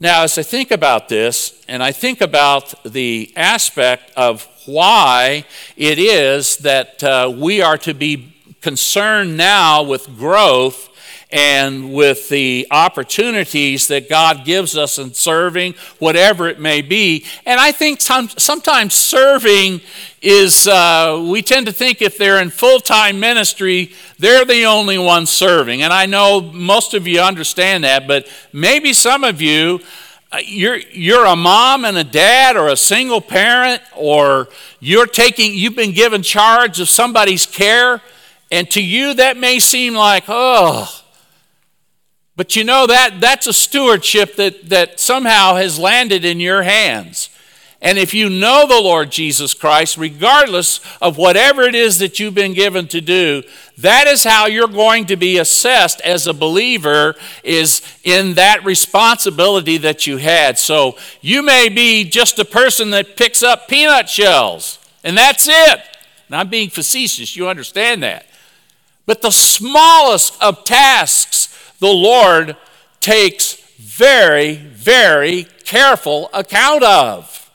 [0.01, 5.45] Now, as I think about this, and I think about the aspect of why
[5.77, 10.89] it is that uh, we are to be concerned now with growth
[11.35, 17.27] and with the opportunities that God gives us in serving, whatever it may be.
[17.45, 19.81] And I think some, sometimes serving
[20.23, 24.97] is, uh, we tend to think if they're in full time ministry, they're the only
[24.97, 25.83] ones serving.
[25.83, 29.81] And I know most of you understand that, but maybe some of you,
[30.31, 35.53] uh, you're, you're a mom and a dad or a single parent or you're taking
[35.53, 38.01] you've been given charge of somebody's care
[38.53, 41.04] and to you that may seem like oh
[42.37, 47.31] but you know that that's a stewardship that, that somehow has landed in your hands.
[47.85, 52.35] And if you know the Lord Jesus Christ, regardless of whatever it is that you've
[52.35, 53.43] been given to do,
[53.77, 59.77] that is how you're going to be assessed as a believer is in that responsibility
[59.77, 60.59] that you had.
[60.59, 65.81] So you may be just a person that picks up peanut shells, and that's it.
[66.29, 68.25] And I'm being facetious, you understand that.
[69.05, 71.54] But the smallest of tasks
[71.85, 72.57] the Lord
[73.01, 77.51] takes very, very careful account of.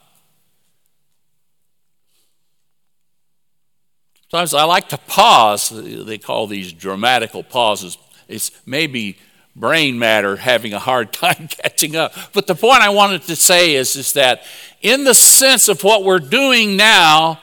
[4.29, 5.69] Sometimes I like to pause.
[5.69, 7.97] They call these dramatical pauses.
[8.27, 9.17] It's maybe
[9.55, 12.13] brain matter having a hard time catching up.
[12.31, 14.43] But the point I wanted to say is, is that
[14.81, 17.39] in the sense of what we're doing now,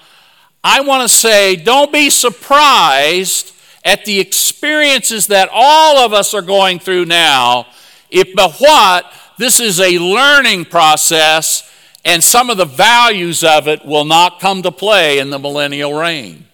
[0.63, 3.55] I want to say don't be surprised
[3.87, 7.67] at the experiences that all of us are going through now,
[8.11, 11.73] if but what, this is a learning process,
[12.05, 15.95] and some of the values of it will not come to play in the millennial
[15.95, 16.47] reign.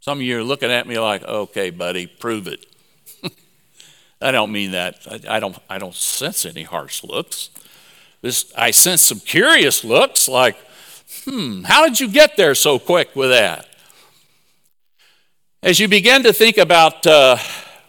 [0.00, 2.66] Some of you are looking at me like, okay, buddy, prove it.
[4.20, 4.98] I don't mean that.
[5.10, 7.48] I, I, don't, I don't sense any harsh looks.
[8.20, 10.56] This, I sense some curious looks like,
[11.28, 13.66] hmm, how did you get there so quick with that?
[15.62, 17.36] As you begin to think about uh,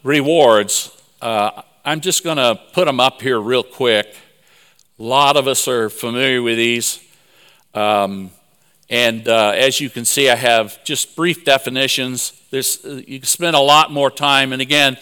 [0.03, 4.13] rewards, uh, I'm just going to put them up here real quick.
[4.99, 6.99] A lot of us are familiar with these.
[7.73, 8.31] Um,
[8.89, 12.33] and uh, as you can see, I have just brief definitions.
[12.49, 14.51] There's, uh, you can spend a lot more time.
[14.51, 14.97] And again,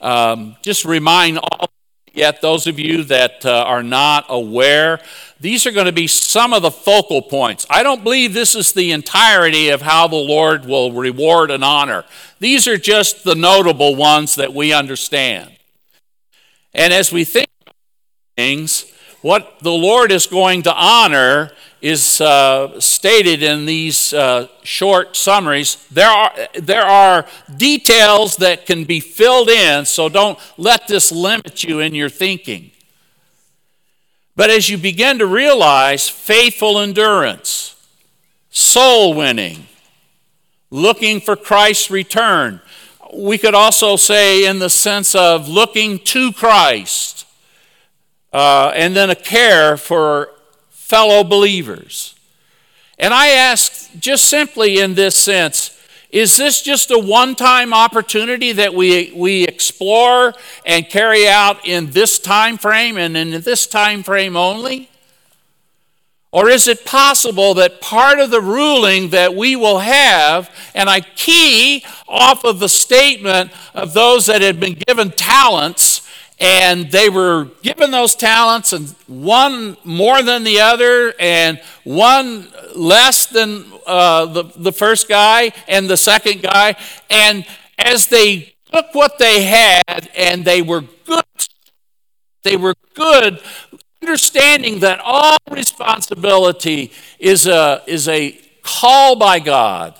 [0.00, 1.70] um, just remind all
[2.16, 5.00] yet those of you that uh, are not aware
[5.38, 7.66] these are going to be some of the focal points.
[7.68, 12.04] I don't believe this is the entirety of how the Lord will reward and honor.
[12.40, 15.50] These are just the notable ones that we understand.
[16.72, 17.48] And as we think
[18.34, 25.14] things, what the Lord is going to honor is uh, stated in these uh, short
[25.14, 25.86] summaries.
[25.90, 31.64] There are, there are details that can be filled in, so don't let this limit
[31.64, 32.70] you in your thinking.
[34.34, 37.74] But as you begin to realize faithful endurance,
[38.50, 39.66] soul winning,
[40.70, 42.60] looking for Christ's return,
[43.14, 47.26] we could also say, in the sense of looking to Christ,
[48.32, 50.35] uh, and then a care for
[50.86, 52.14] fellow believers.
[52.96, 55.72] And I ask just simply in this sense
[56.10, 60.32] is this just a one time opportunity that we, we explore
[60.64, 64.88] and carry out in this time frame and in this time frame only?
[66.30, 71.00] Or is it possible that part of the ruling that we will have, and I
[71.00, 76.05] key off of the statement of those that had been given talents
[76.38, 83.26] and they were given those talents, and one more than the other, and one less
[83.26, 86.76] than uh, the, the first guy and the second guy.
[87.08, 87.46] And
[87.78, 91.24] as they took what they had and they were good,
[92.42, 93.40] they were good,
[94.02, 99.94] understanding that all responsibility is a, is a call by God.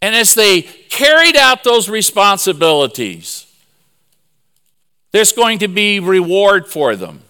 [0.00, 3.45] And as they carried out those responsibilities,
[5.12, 7.22] there's going to be reward for them.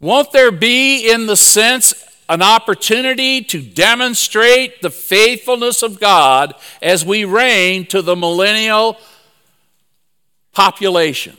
[0.00, 1.94] Won't there be, in the sense,
[2.28, 8.98] an opportunity to demonstrate the faithfulness of God as we reign to the millennial
[10.52, 11.36] population?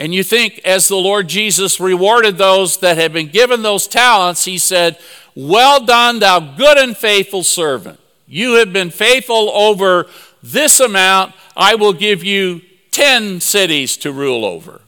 [0.00, 4.46] And you think, as the Lord Jesus rewarded those that had been given those talents,
[4.46, 4.98] he said,
[5.34, 7.99] Well done, thou good and faithful servant.
[8.30, 10.06] You have been faithful over
[10.40, 11.34] this amount.
[11.56, 12.62] I will give you
[12.92, 14.82] 10 cities to rule over.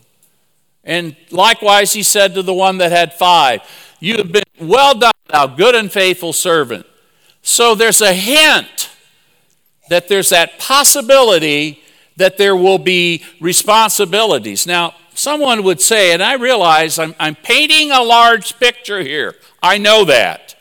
[0.84, 3.62] And likewise, he said to the one that had five,
[3.99, 6.86] You have been well done, thou good and faithful servant.
[7.43, 8.90] So there's a hint
[9.88, 11.82] that there's that possibility
[12.16, 14.68] that there will be responsibilities.
[14.68, 19.34] Now, someone would say, and I realize I'm, I'm painting a large picture here.
[19.61, 20.51] I know that.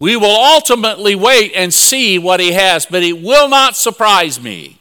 [0.00, 4.78] We will ultimately wait and see what he has, but it will not surprise me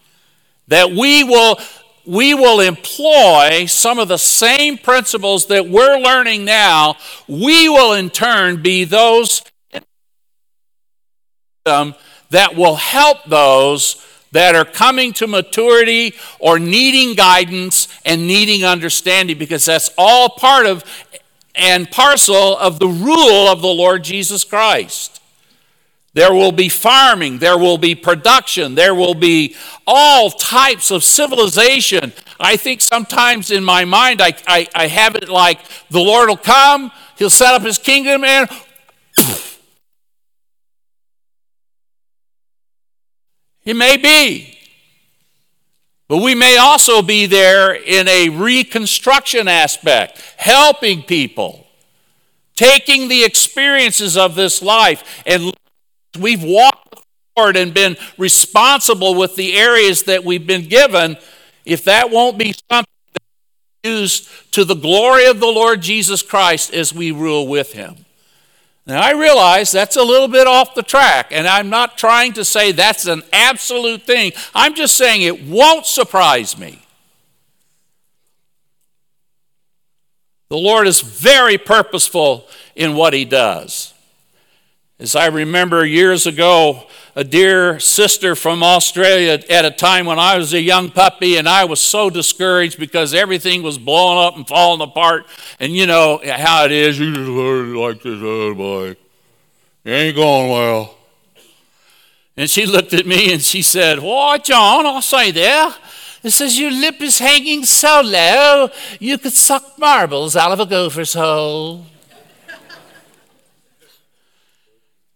[0.69, 1.59] that we will,
[2.05, 6.95] we will employ some of the same principles that we're learning now.
[7.27, 9.43] We will in turn be those
[11.65, 11.95] um,
[12.29, 19.37] that will help those that are coming to maturity or needing guidance and needing understanding
[19.37, 20.83] because that's all part of
[21.59, 25.21] and parcel of the rule of the Lord Jesus Christ.
[26.13, 29.55] There will be farming, there will be production, there will be
[29.85, 32.13] all types of civilization.
[32.39, 36.37] I think sometimes in my mind I, I, I have it like the Lord will
[36.37, 38.49] come, He'll set up His kingdom, and
[43.65, 44.58] it may be.
[46.09, 51.67] But we may also be there in a reconstruction aspect, helping people,
[52.55, 55.21] taking the experiences of this life.
[55.25, 55.53] And
[56.19, 56.89] we've walked
[57.37, 61.15] Lord and been responsible with the areas that we've been given,
[61.63, 62.85] if that won't be something
[63.83, 68.05] used to the glory of the Lord Jesus Christ as we rule with him.
[68.89, 72.43] Now, I realize that's a little bit off the track, and I'm not trying to
[72.43, 74.31] say that's an absolute thing.
[74.55, 76.81] I'm just saying it won't surprise me.
[80.49, 83.93] The Lord is very purposeful in what He does.
[85.01, 86.83] As I remember years ago,
[87.15, 91.47] a dear sister from Australia at a time when I was a young puppy and
[91.47, 95.25] I was so discouraged because everything was blowing up and falling apart.
[95.57, 96.99] And you know how it is.
[96.99, 98.89] You just learn like this, oh boy.
[99.85, 100.97] It ain't going well.
[102.35, 105.73] And she looked at me and she said, Why, John, I'll say there.
[106.23, 108.69] It says, Your lip is hanging so low,
[108.99, 111.85] you could suck marbles out of a gopher's hole.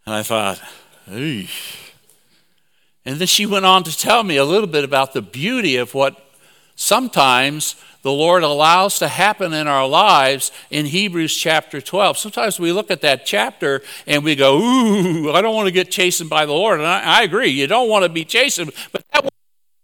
[0.06, 0.62] And I thought,
[1.10, 1.92] Eesh.
[3.06, 5.94] And then she went on to tell me a little bit about the beauty of
[5.94, 6.20] what
[6.76, 12.18] sometimes the Lord allows to happen in our lives in Hebrews chapter 12.
[12.18, 15.90] Sometimes we look at that chapter and we go, Ooh, I don't want to get
[15.90, 16.80] chastened by the Lord.
[16.80, 19.30] And I, I agree, you don't want to be chastened, but that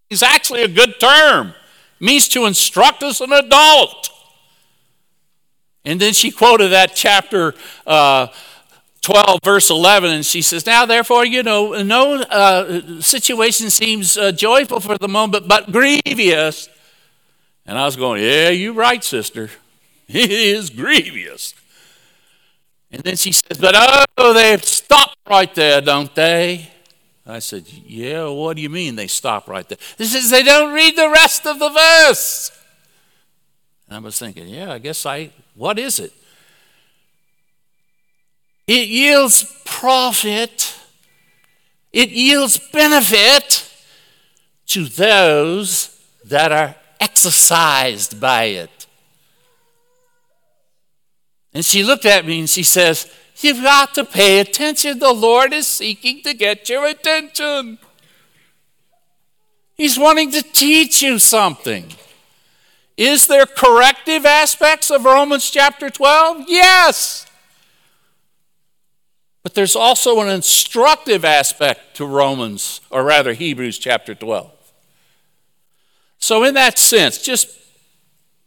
[0.09, 1.53] is actually a good term.
[1.99, 4.09] It means to instruct as an adult.
[5.85, 7.53] And then she quoted that chapter.
[7.87, 8.27] Uh,
[9.01, 14.31] 12, verse 11, and she says, Now, therefore, you know, no uh, situation seems uh,
[14.31, 16.69] joyful for the moment, but grievous.
[17.65, 19.49] And I was going, Yeah, you're right, sister.
[20.11, 21.53] It is grievous.
[22.91, 23.75] And then she says, But
[24.17, 26.71] oh, they stop right there, don't they?
[27.25, 29.77] I said, Yeah, what do you mean they stop right there?
[29.97, 32.51] She says, They don't read the rest of the verse.
[33.87, 36.11] And I was thinking, Yeah, I guess I, what is it?
[38.69, 40.75] It yields profit,
[41.91, 43.67] it yields benefit
[44.67, 48.85] to those that are exercised by it.
[51.51, 54.99] And she looked at me and she says, You've got to pay attention.
[54.99, 57.79] The Lord is seeking to get your attention.
[59.73, 61.85] He's wanting to teach you something.
[62.97, 66.43] Is there corrective aspects of Romans chapter 12?
[66.47, 67.25] Yes.
[69.43, 74.51] But there's also an instructive aspect to Romans, or rather Hebrews chapter 12.
[76.17, 77.49] So, in that sense, just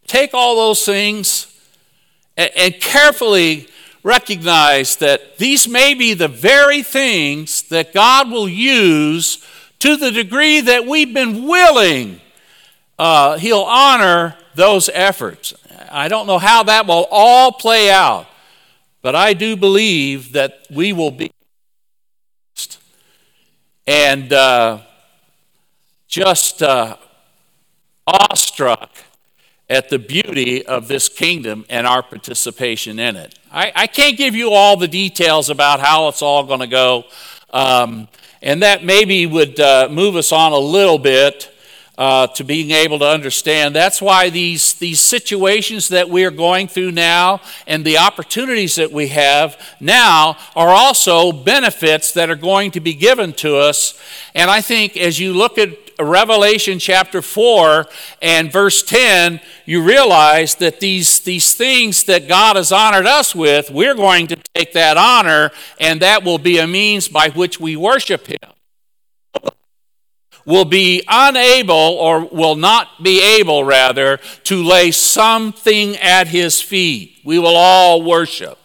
[0.06, 1.46] take all those things
[2.36, 3.68] and, and carefully
[4.02, 9.44] recognize that these may be the very things that God will use
[9.78, 12.20] to the degree that we've been willing.
[12.98, 15.54] Uh, he'll honor those efforts.
[15.90, 18.26] I don't know how that will all play out,
[19.02, 21.30] but I do believe that we will be
[23.86, 24.78] and uh,
[26.06, 26.96] just uh,
[28.06, 28.90] awestruck
[29.68, 33.38] at the beauty of this kingdom and our participation in it.
[33.50, 37.04] I, I can't give you all the details about how it's all going to go,
[37.52, 38.08] um,
[38.40, 41.52] and that maybe would uh, move us on a little bit.
[41.98, 43.76] Uh, to being able to understand.
[43.76, 48.90] That's why these, these situations that we are going through now and the opportunities that
[48.90, 54.00] we have now are also benefits that are going to be given to us.
[54.34, 55.68] And I think as you look at
[56.04, 57.86] Revelation chapter 4
[58.20, 63.70] and verse 10, you realize that these, these things that God has honored us with,
[63.70, 67.76] we're going to take that honor, and that will be a means by which we
[67.76, 68.51] worship Him.
[70.44, 77.18] Will be unable, or will not be able, rather, to lay something at His feet.
[77.24, 78.58] We will all worship.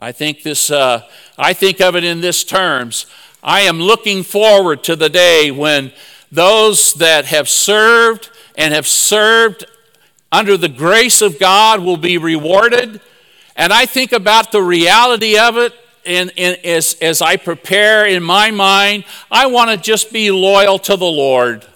[0.00, 0.70] I think this.
[0.70, 1.02] Uh,
[1.38, 3.06] I think of it in this terms.
[3.42, 5.92] I am looking forward to the day when
[6.32, 9.66] those that have served and have served
[10.32, 13.00] under the grace of God will be rewarded.
[13.54, 15.72] And I think about the reality of it
[16.06, 20.96] and, as, as I prepare in my mind, I want to just be loyal to
[20.96, 21.66] the Lord.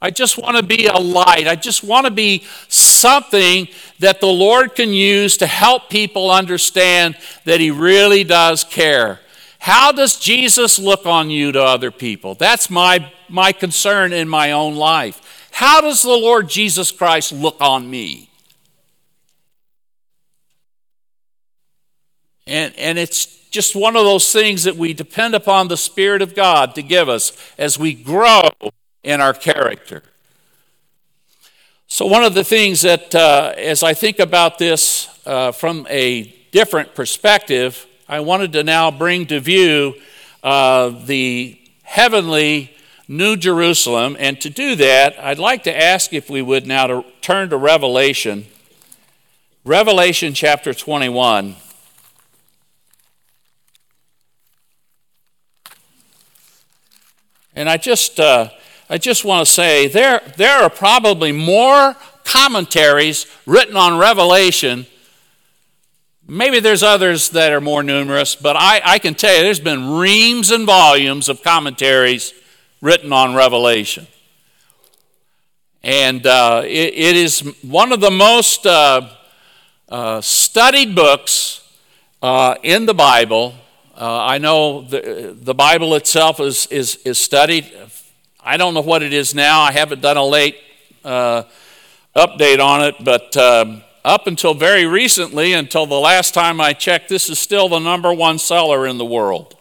[0.00, 1.46] I just want to be a light.
[1.46, 3.68] I just want to be something
[4.00, 9.20] that the Lord can use to help people understand that He really does care.
[9.60, 12.34] How does Jesus look on you to other people?
[12.34, 15.48] That's my, my concern in my own life.
[15.52, 18.28] How does the Lord Jesus Christ look on me?
[22.48, 26.34] And, and it's just one of those things that we depend upon the Spirit of
[26.34, 28.48] God to give us as we grow
[29.04, 30.02] in our character.
[31.86, 36.34] So, one of the things that, uh, as I think about this uh, from a
[36.50, 39.94] different perspective, I wanted to now bring to view
[40.42, 42.74] uh, the heavenly
[43.06, 44.16] New Jerusalem.
[44.18, 47.58] And to do that, I'd like to ask if we would now to turn to
[47.58, 48.46] Revelation,
[49.64, 51.56] Revelation chapter 21.
[57.54, 58.50] And I just uh,
[58.92, 64.84] I just want to say there, there are probably more commentaries written on Revelation.
[66.28, 69.92] Maybe there's others that are more numerous, but I, I can tell you there's been
[69.92, 72.34] reams and volumes of commentaries
[72.82, 74.06] written on Revelation.
[75.82, 79.08] And uh, it, it is one of the most uh,
[79.88, 81.66] uh, studied books
[82.20, 83.54] uh, in the Bible.
[83.94, 87.70] Uh, I know the, the Bible itself is, is, is studied
[88.44, 89.60] I don't know what it is now.
[89.60, 90.56] I haven't done a late
[91.04, 91.44] uh,
[92.16, 97.08] update on it, but um, up until very recently, until the last time I checked,
[97.08, 99.56] this is still the number one seller in the world.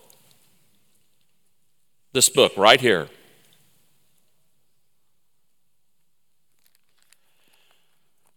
[2.11, 3.07] This book right here.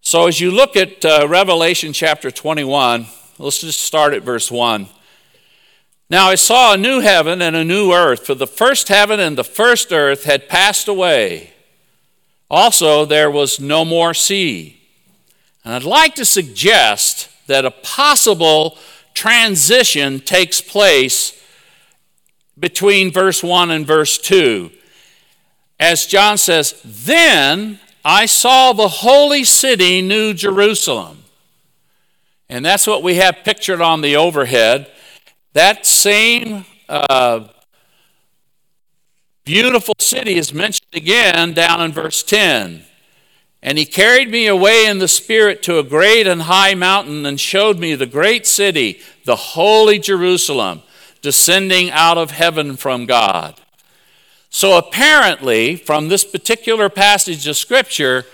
[0.02, 3.06] So, as you look at uh, Revelation chapter 21,
[3.38, 4.88] let's just start at verse 1.
[6.14, 9.36] Now I saw a new heaven and a new earth, for the first heaven and
[9.36, 11.54] the first earth had passed away.
[12.48, 14.80] Also, there was no more sea.
[15.64, 18.78] And I'd like to suggest that a possible
[19.12, 21.36] transition takes place
[22.56, 24.70] between verse 1 and verse 2.
[25.80, 31.24] As John says, Then I saw the holy city, New Jerusalem.
[32.48, 34.92] And that's what we have pictured on the overhead.
[35.54, 37.46] That same uh,
[39.44, 42.82] beautiful city is mentioned again down in verse 10.
[43.62, 47.38] And he carried me away in the Spirit to a great and high mountain and
[47.38, 50.82] showed me the great city, the holy Jerusalem,
[51.22, 53.60] descending out of heaven from God.
[54.50, 58.26] So apparently, from this particular passage of Scripture,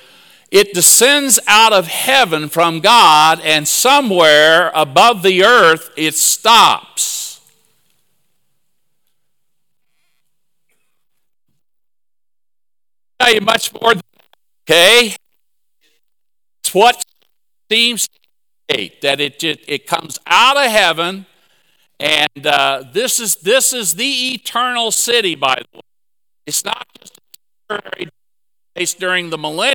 [0.50, 7.40] it descends out of heaven from God, and somewhere above the earth it stops.
[13.20, 13.94] Tell you much more.
[14.68, 15.14] Okay,
[16.62, 17.04] it's what
[17.70, 18.08] seems
[18.68, 21.26] that it, it, it comes out of heaven,
[21.98, 25.82] and uh, this, is, this is the eternal city, by the way.
[26.46, 28.08] It's not just a temporary
[28.74, 29.74] place during the millennium,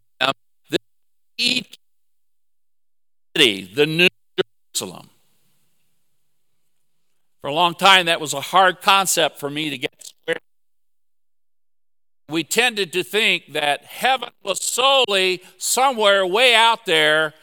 [1.37, 1.65] the
[3.35, 4.07] city, the new
[4.73, 5.09] Jerusalem.
[7.41, 9.91] For a long time, that was a hard concept for me to get.
[12.27, 17.35] We tended to think that heaven was solely somewhere way out there,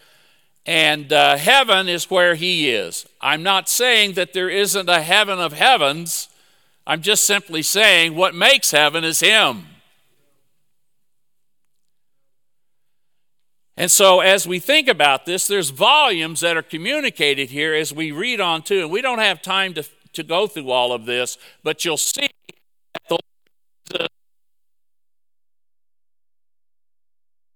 [0.66, 3.06] and uh, heaven is where He is.
[3.20, 6.28] I'm not saying that there isn't a heaven of heavens.
[6.84, 9.66] I'm just simply saying what makes heaven is Him.
[13.76, 18.12] And so, as we think about this, there's volumes that are communicated here as we
[18.12, 18.80] read on too.
[18.82, 22.28] And we don't have time to, to go through all of this, but you'll see
[23.08, 23.18] that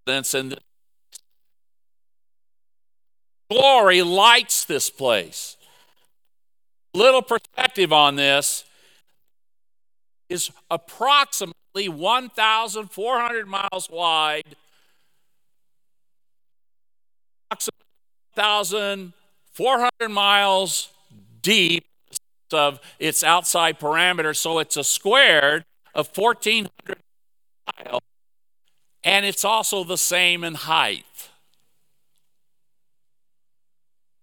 [0.06, 0.58] the, and the
[3.50, 5.56] glory lights this place.
[6.94, 8.64] Little perspective on this
[10.30, 14.56] is approximately 1,400 miles wide
[17.50, 20.88] 1,400 miles
[21.42, 21.84] deep
[22.52, 26.98] of its outside parameter, so it's a squared of 1,400
[27.78, 28.02] miles,
[29.02, 31.04] and it's also the same in height.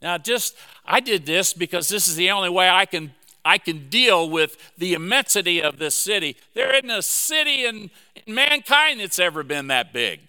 [0.01, 0.55] Now, just
[0.85, 3.13] I did this because this is the only way I can
[3.45, 6.37] I can deal with the immensity of this city.
[6.53, 7.91] There isn't a city in,
[8.25, 10.21] in mankind that's ever been that big.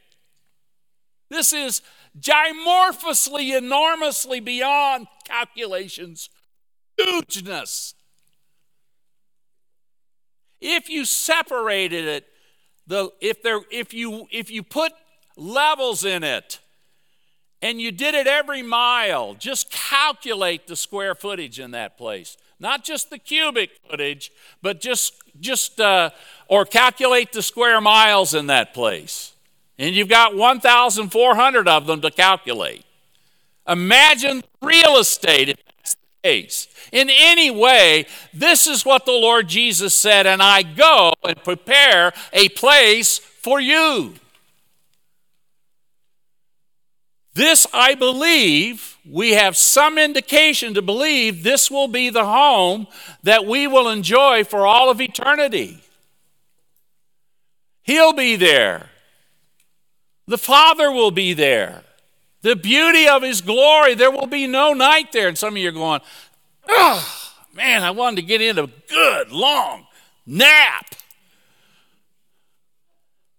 [1.31, 1.81] This is
[2.19, 6.31] gymorphously, enormously beyond calculations,
[6.97, 7.95] hugeness.
[10.61, 12.27] If you separated it,
[12.87, 14.93] the, if, there, if, you, if you put
[15.37, 16.61] levels in it
[17.61, 22.37] and you did it every mile, just calculate the square footage in that place.
[22.61, 24.31] Not just the cubic footage,
[24.62, 26.11] but just, just uh,
[26.49, 29.34] or calculate the square miles in that place.
[29.79, 32.85] And you've got 1,400 of them to calculate.
[33.66, 36.68] Imagine real estate if that's the case.
[36.93, 42.12] In any way, this is what the Lord Jesus said, and I go and prepare
[42.33, 44.14] a place for you.
[47.35, 52.87] This, I believe, we have some indication to believe this will be the home
[53.25, 55.83] that we will enjoy for all of eternity.
[57.83, 58.89] He'll be there.
[60.27, 61.83] The Father will be there.
[62.43, 65.29] The beauty of His glory, there will be no night there.
[65.29, 66.01] And some of you are going,
[66.68, 69.87] oh, man, I wanted to get in a good, long
[70.27, 70.95] nap.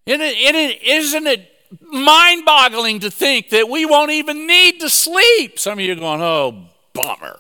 [0.06, 5.58] Isn't it, isn't it mind boggling to think that we won't even need to sleep?
[5.60, 7.40] Some of you are going, oh, bummer.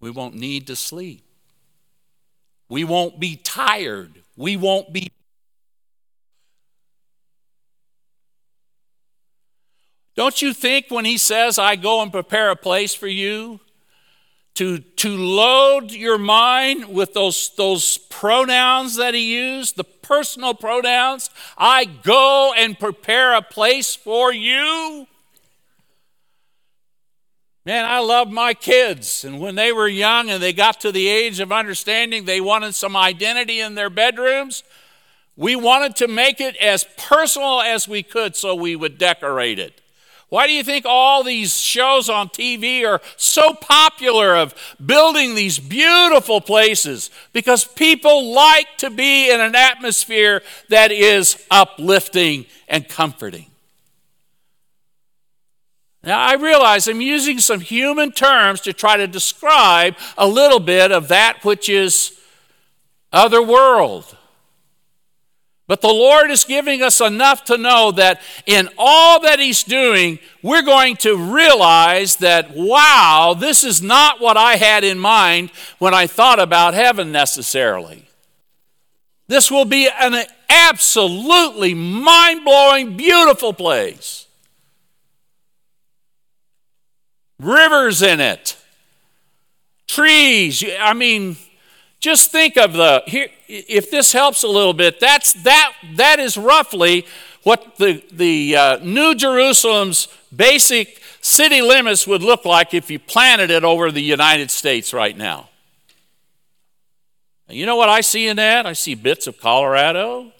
[0.00, 1.24] We won't need to sleep.
[2.68, 4.22] We won't be tired.
[4.36, 5.08] We won't be.
[10.14, 13.60] Don't you think when he says, I go and prepare a place for you,
[14.54, 21.28] to, to load your mind with those, those pronouns that he used, the personal pronouns,
[21.58, 25.06] I go and prepare a place for you?
[27.66, 29.24] Man, I love my kids.
[29.24, 32.76] And when they were young and they got to the age of understanding, they wanted
[32.76, 34.62] some identity in their bedrooms.
[35.36, 39.80] We wanted to make it as personal as we could so we would decorate it.
[40.28, 44.54] Why do you think all these shows on TV are so popular of
[44.84, 47.10] building these beautiful places?
[47.32, 53.46] Because people like to be in an atmosphere that is uplifting and comforting.
[56.06, 60.92] Now, I realize I'm using some human terms to try to describe a little bit
[60.92, 62.16] of that which is
[63.12, 64.16] other world.
[65.66, 70.20] But the Lord is giving us enough to know that in all that He's doing,
[70.42, 75.50] we're going to realize that, wow, this is not what I had in mind
[75.80, 78.06] when I thought about heaven necessarily.
[79.26, 84.25] This will be an absolutely mind blowing, beautiful place.
[87.38, 88.56] Rivers in it,
[89.86, 90.64] trees.
[90.80, 91.36] I mean,
[92.00, 96.36] just think of the here if this helps a little bit that's that that is
[96.36, 97.06] roughly
[97.42, 103.50] what the the uh, new jerusalem's basic city limits would look like if you planted
[103.50, 105.48] it over the united states right now.
[107.48, 108.66] And you know what i see in that?
[108.66, 110.32] I see bits of colorado.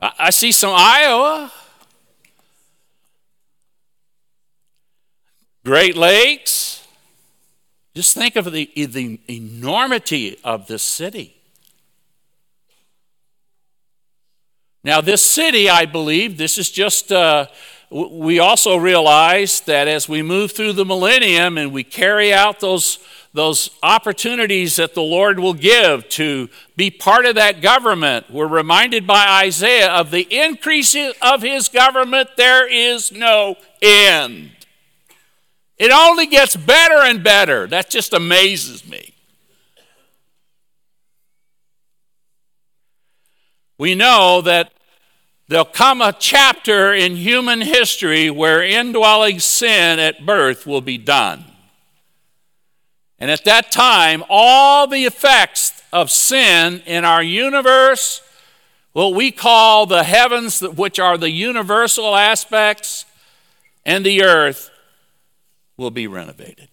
[0.00, 1.52] I, I see some Iowa,
[5.70, 6.84] Great Lakes.
[7.94, 11.36] Just think of the, the enormity of this city.
[14.82, 17.46] Now, this city, I believe, this is just, uh,
[17.88, 22.98] we also realize that as we move through the millennium and we carry out those,
[23.32, 29.06] those opportunities that the Lord will give to be part of that government, we're reminded
[29.06, 34.50] by Isaiah of the increase of his government, there is no end.
[35.80, 37.66] It only gets better and better.
[37.66, 39.10] That just amazes me.
[43.80, 44.74] we know that
[45.48, 51.42] there'll come a chapter in human history where indwelling sin at birth will be done.
[53.18, 58.20] And at that time, all the effects of sin in our universe,
[58.92, 63.06] what we call the heavens, which are the universal aspects,
[63.86, 64.70] and the earth,
[65.80, 66.68] will be renovated.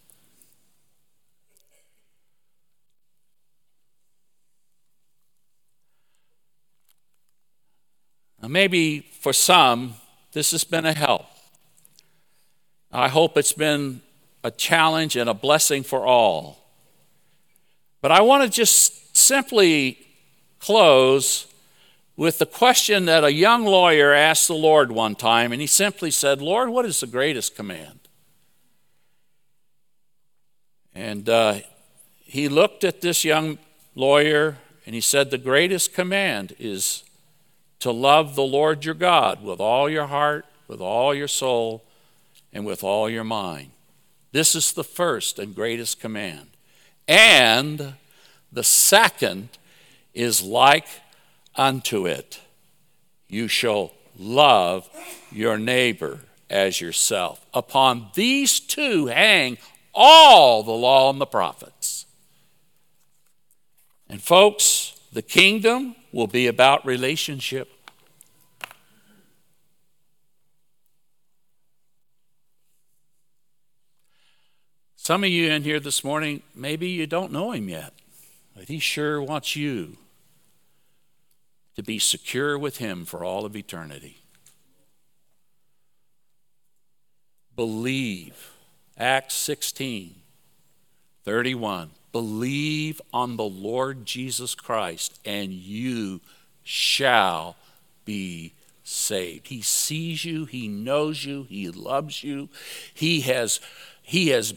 [8.42, 9.94] Now, maybe for some,
[10.34, 11.26] this has been a help.
[12.92, 14.02] I hope it's been
[14.44, 16.66] a challenge and a blessing for all.
[18.02, 20.00] But I want to just simply
[20.60, 21.48] close
[22.18, 26.12] with the question that a young lawyer asked the Lord one time, and he simply
[26.12, 27.97] said, Lord, what is the greatest command?
[30.98, 31.60] And uh,
[32.24, 33.60] he looked at this young
[33.94, 37.04] lawyer and he said, The greatest command is
[37.82, 41.84] to love the Lord your God with all your heart, with all your soul,
[42.52, 43.70] and with all your mind.
[44.32, 46.48] This is the first and greatest command.
[47.08, 47.94] And
[48.52, 49.50] the second
[50.16, 50.88] is like
[51.56, 52.42] unto it
[53.30, 54.90] you shall love
[55.32, 57.46] your neighbor as yourself.
[57.54, 59.60] Upon these two hang
[59.98, 62.06] all the law and the prophets.
[64.08, 67.70] And, folks, the kingdom will be about relationship.
[74.96, 77.94] Some of you in here this morning, maybe you don't know him yet,
[78.56, 79.98] but he sure wants you
[81.76, 84.18] to be secure with him for all of eternity.
[87.56, 88.57] Believe.
[89.00, 90.16] Acts 16,
[91.24, 91.92] 31.
[92.12, 96.22] Believe on the Lord Jesus Christ, and you
[96.64, 97.56] shall
[98.06, 99.48] be saved.
[99.48, 102.50] He sees you, He knows you, He loves you.
[102.94, 103.60] He has,
[104.02, 104.54] he has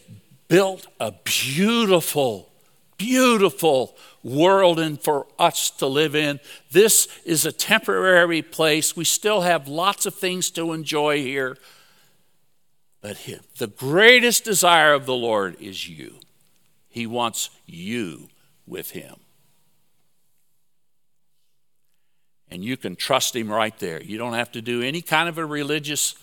[0.48, 2.48] built a beautiful,
[2.96, 6.40] beautiful world and for us to live in.
[6.70, 8.96] This is a temporary place.
[8.96, 11.58] We still have lots of things to enjoy here.
[13.00, 13.16] But
[13.58, 16.16] the greatest desire of the Lord is you.
[16.88, 18.28] He wants you
[18.66, 19.16] with Him.
[22.50, 24.02] And you can trust Him right there.
[24.02, 26.14] You don't have to do any kind of a religious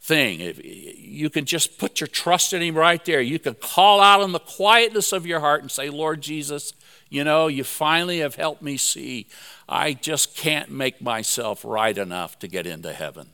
[0.00, 0.54] thing.
[0.64, 3.20] You can just put your trust in Him right there.
[3.20, 6.72] You can call out in the quietness of your heart and say, Lord Jesus,
[7.10, 9.26] you know, you finally have helped me see
[9.68, 13.30] I just can't make myself right enough to get into heaven.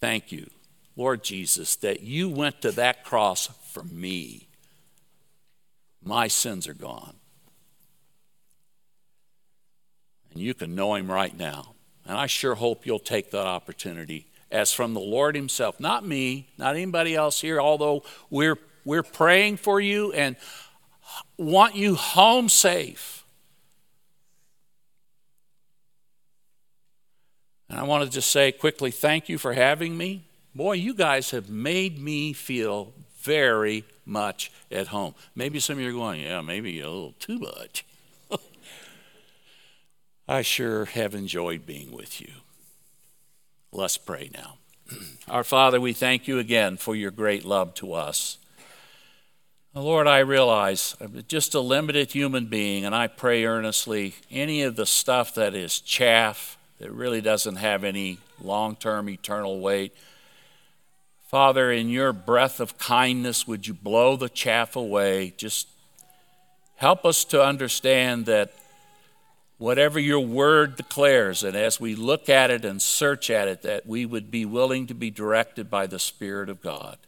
[0.00, 0.50] Thank you,
[0.96, 4.48] Lord Jesus, that you went to that cross for me.
[6.02, 7.14] My sins are gone.
[10.32, 11.74] And you can know him right now.
[12.06, 16.48] And I sure hope you'll take that opportunity as from the Lord Himself, not me,
[16.58, 20.36] not anybody else here, although we're, we're praying for you and
[21.36, 23.23] want you home safe.
[27.74, 30.22] And I want to just say quickly thank you for having me.
[30.54, 35.16] Boy, you guys have made me feel very much at home.
[35.34, 37.84] Maybe some of you are going, yeah, maybe a little too much.
[40.28, 42.30] I sure have enjoyed being with you.
[43.72, 44.58] Let's pray now.
[45.28, 48.38] Our Father, we thank you again for your great love to us.
[49.74, 54.76] Lord, I realize I'm just a limited human being, and I pray earnestly any of
[54.76, 59.94] the stuff that is chaff, that really doesn't have any long term eternal weight.
[61.28, 65.34] Father, in your breath of kindness, would you blow the chaff away?
[65.36, 65.68] Just
[66.76, 68.52] help us to understand that
[69.58, 73.86] whatever your word declares, and as we look at it and search at it, that
[73.86, 76.98] we would be willing to be directed by the Spirit of God.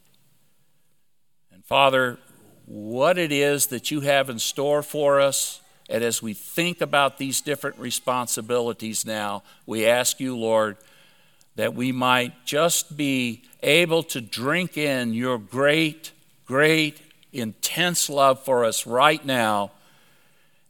[1.52, 2.18] And Father,
[2.64, 7.18] what it is that you have in store for us And as we think about
[7.18, 10.76] these different responsibilities now, we ask you, Lord,
[11.54, 16.12] that we might just be able to drink in your great,
[16.44, 17.00] great,
[17.32, 19.70] intense love for us right now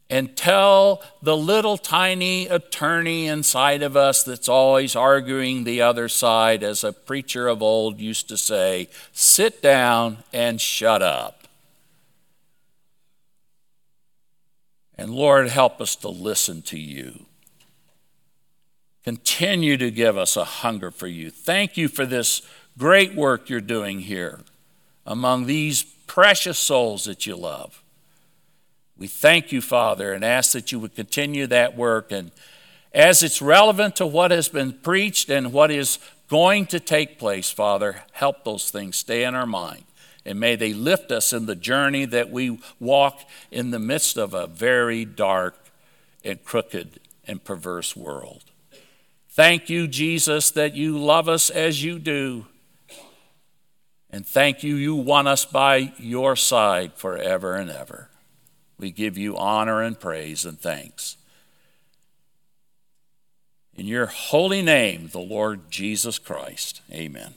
[0.08, 6.62] and tell the little tiny attorney inside of us that's always arguing the other side,
[6.62, 11.35] as a preacher of old used to say, sit down and shut up.
[14.98, 17.26] And Lord, help us to listen to you.
[19.04, 21.30] Continue to give us a hunger for you.
[21.30, 22.42] Thank you for this
[22.76, 24.40] great work you're doing here
[25.06, 27.82] among these precious souls that you love.
[28.98, 32.10] We thank you, Father, and ask that you would continue that work.
[32.10, 32.32] And
[32.92, 37.50] as it's relevant to what has been preached and what is going to take place,
[37.50, 39.84] Father, help those things stay in our mind.
[40.26, 43.20] And may they lift us in the journey that we walk
[43.52, 45.56] in the midst of a very dark
[46.24, 46.98] and crooked
[47.28, 48.42] and perverse world.
[49.30, 52.46] Thank you, Jesus, that you love us as you do.
[54.10, 58.10] And thank you, you want us by your side forever and ever.
[58.78, 61.16] We give you honor and praise and thanks.
[63.76, 66.80] In your holy name, the Lord Jesus Christ.
[66.90, 67.34] Amen.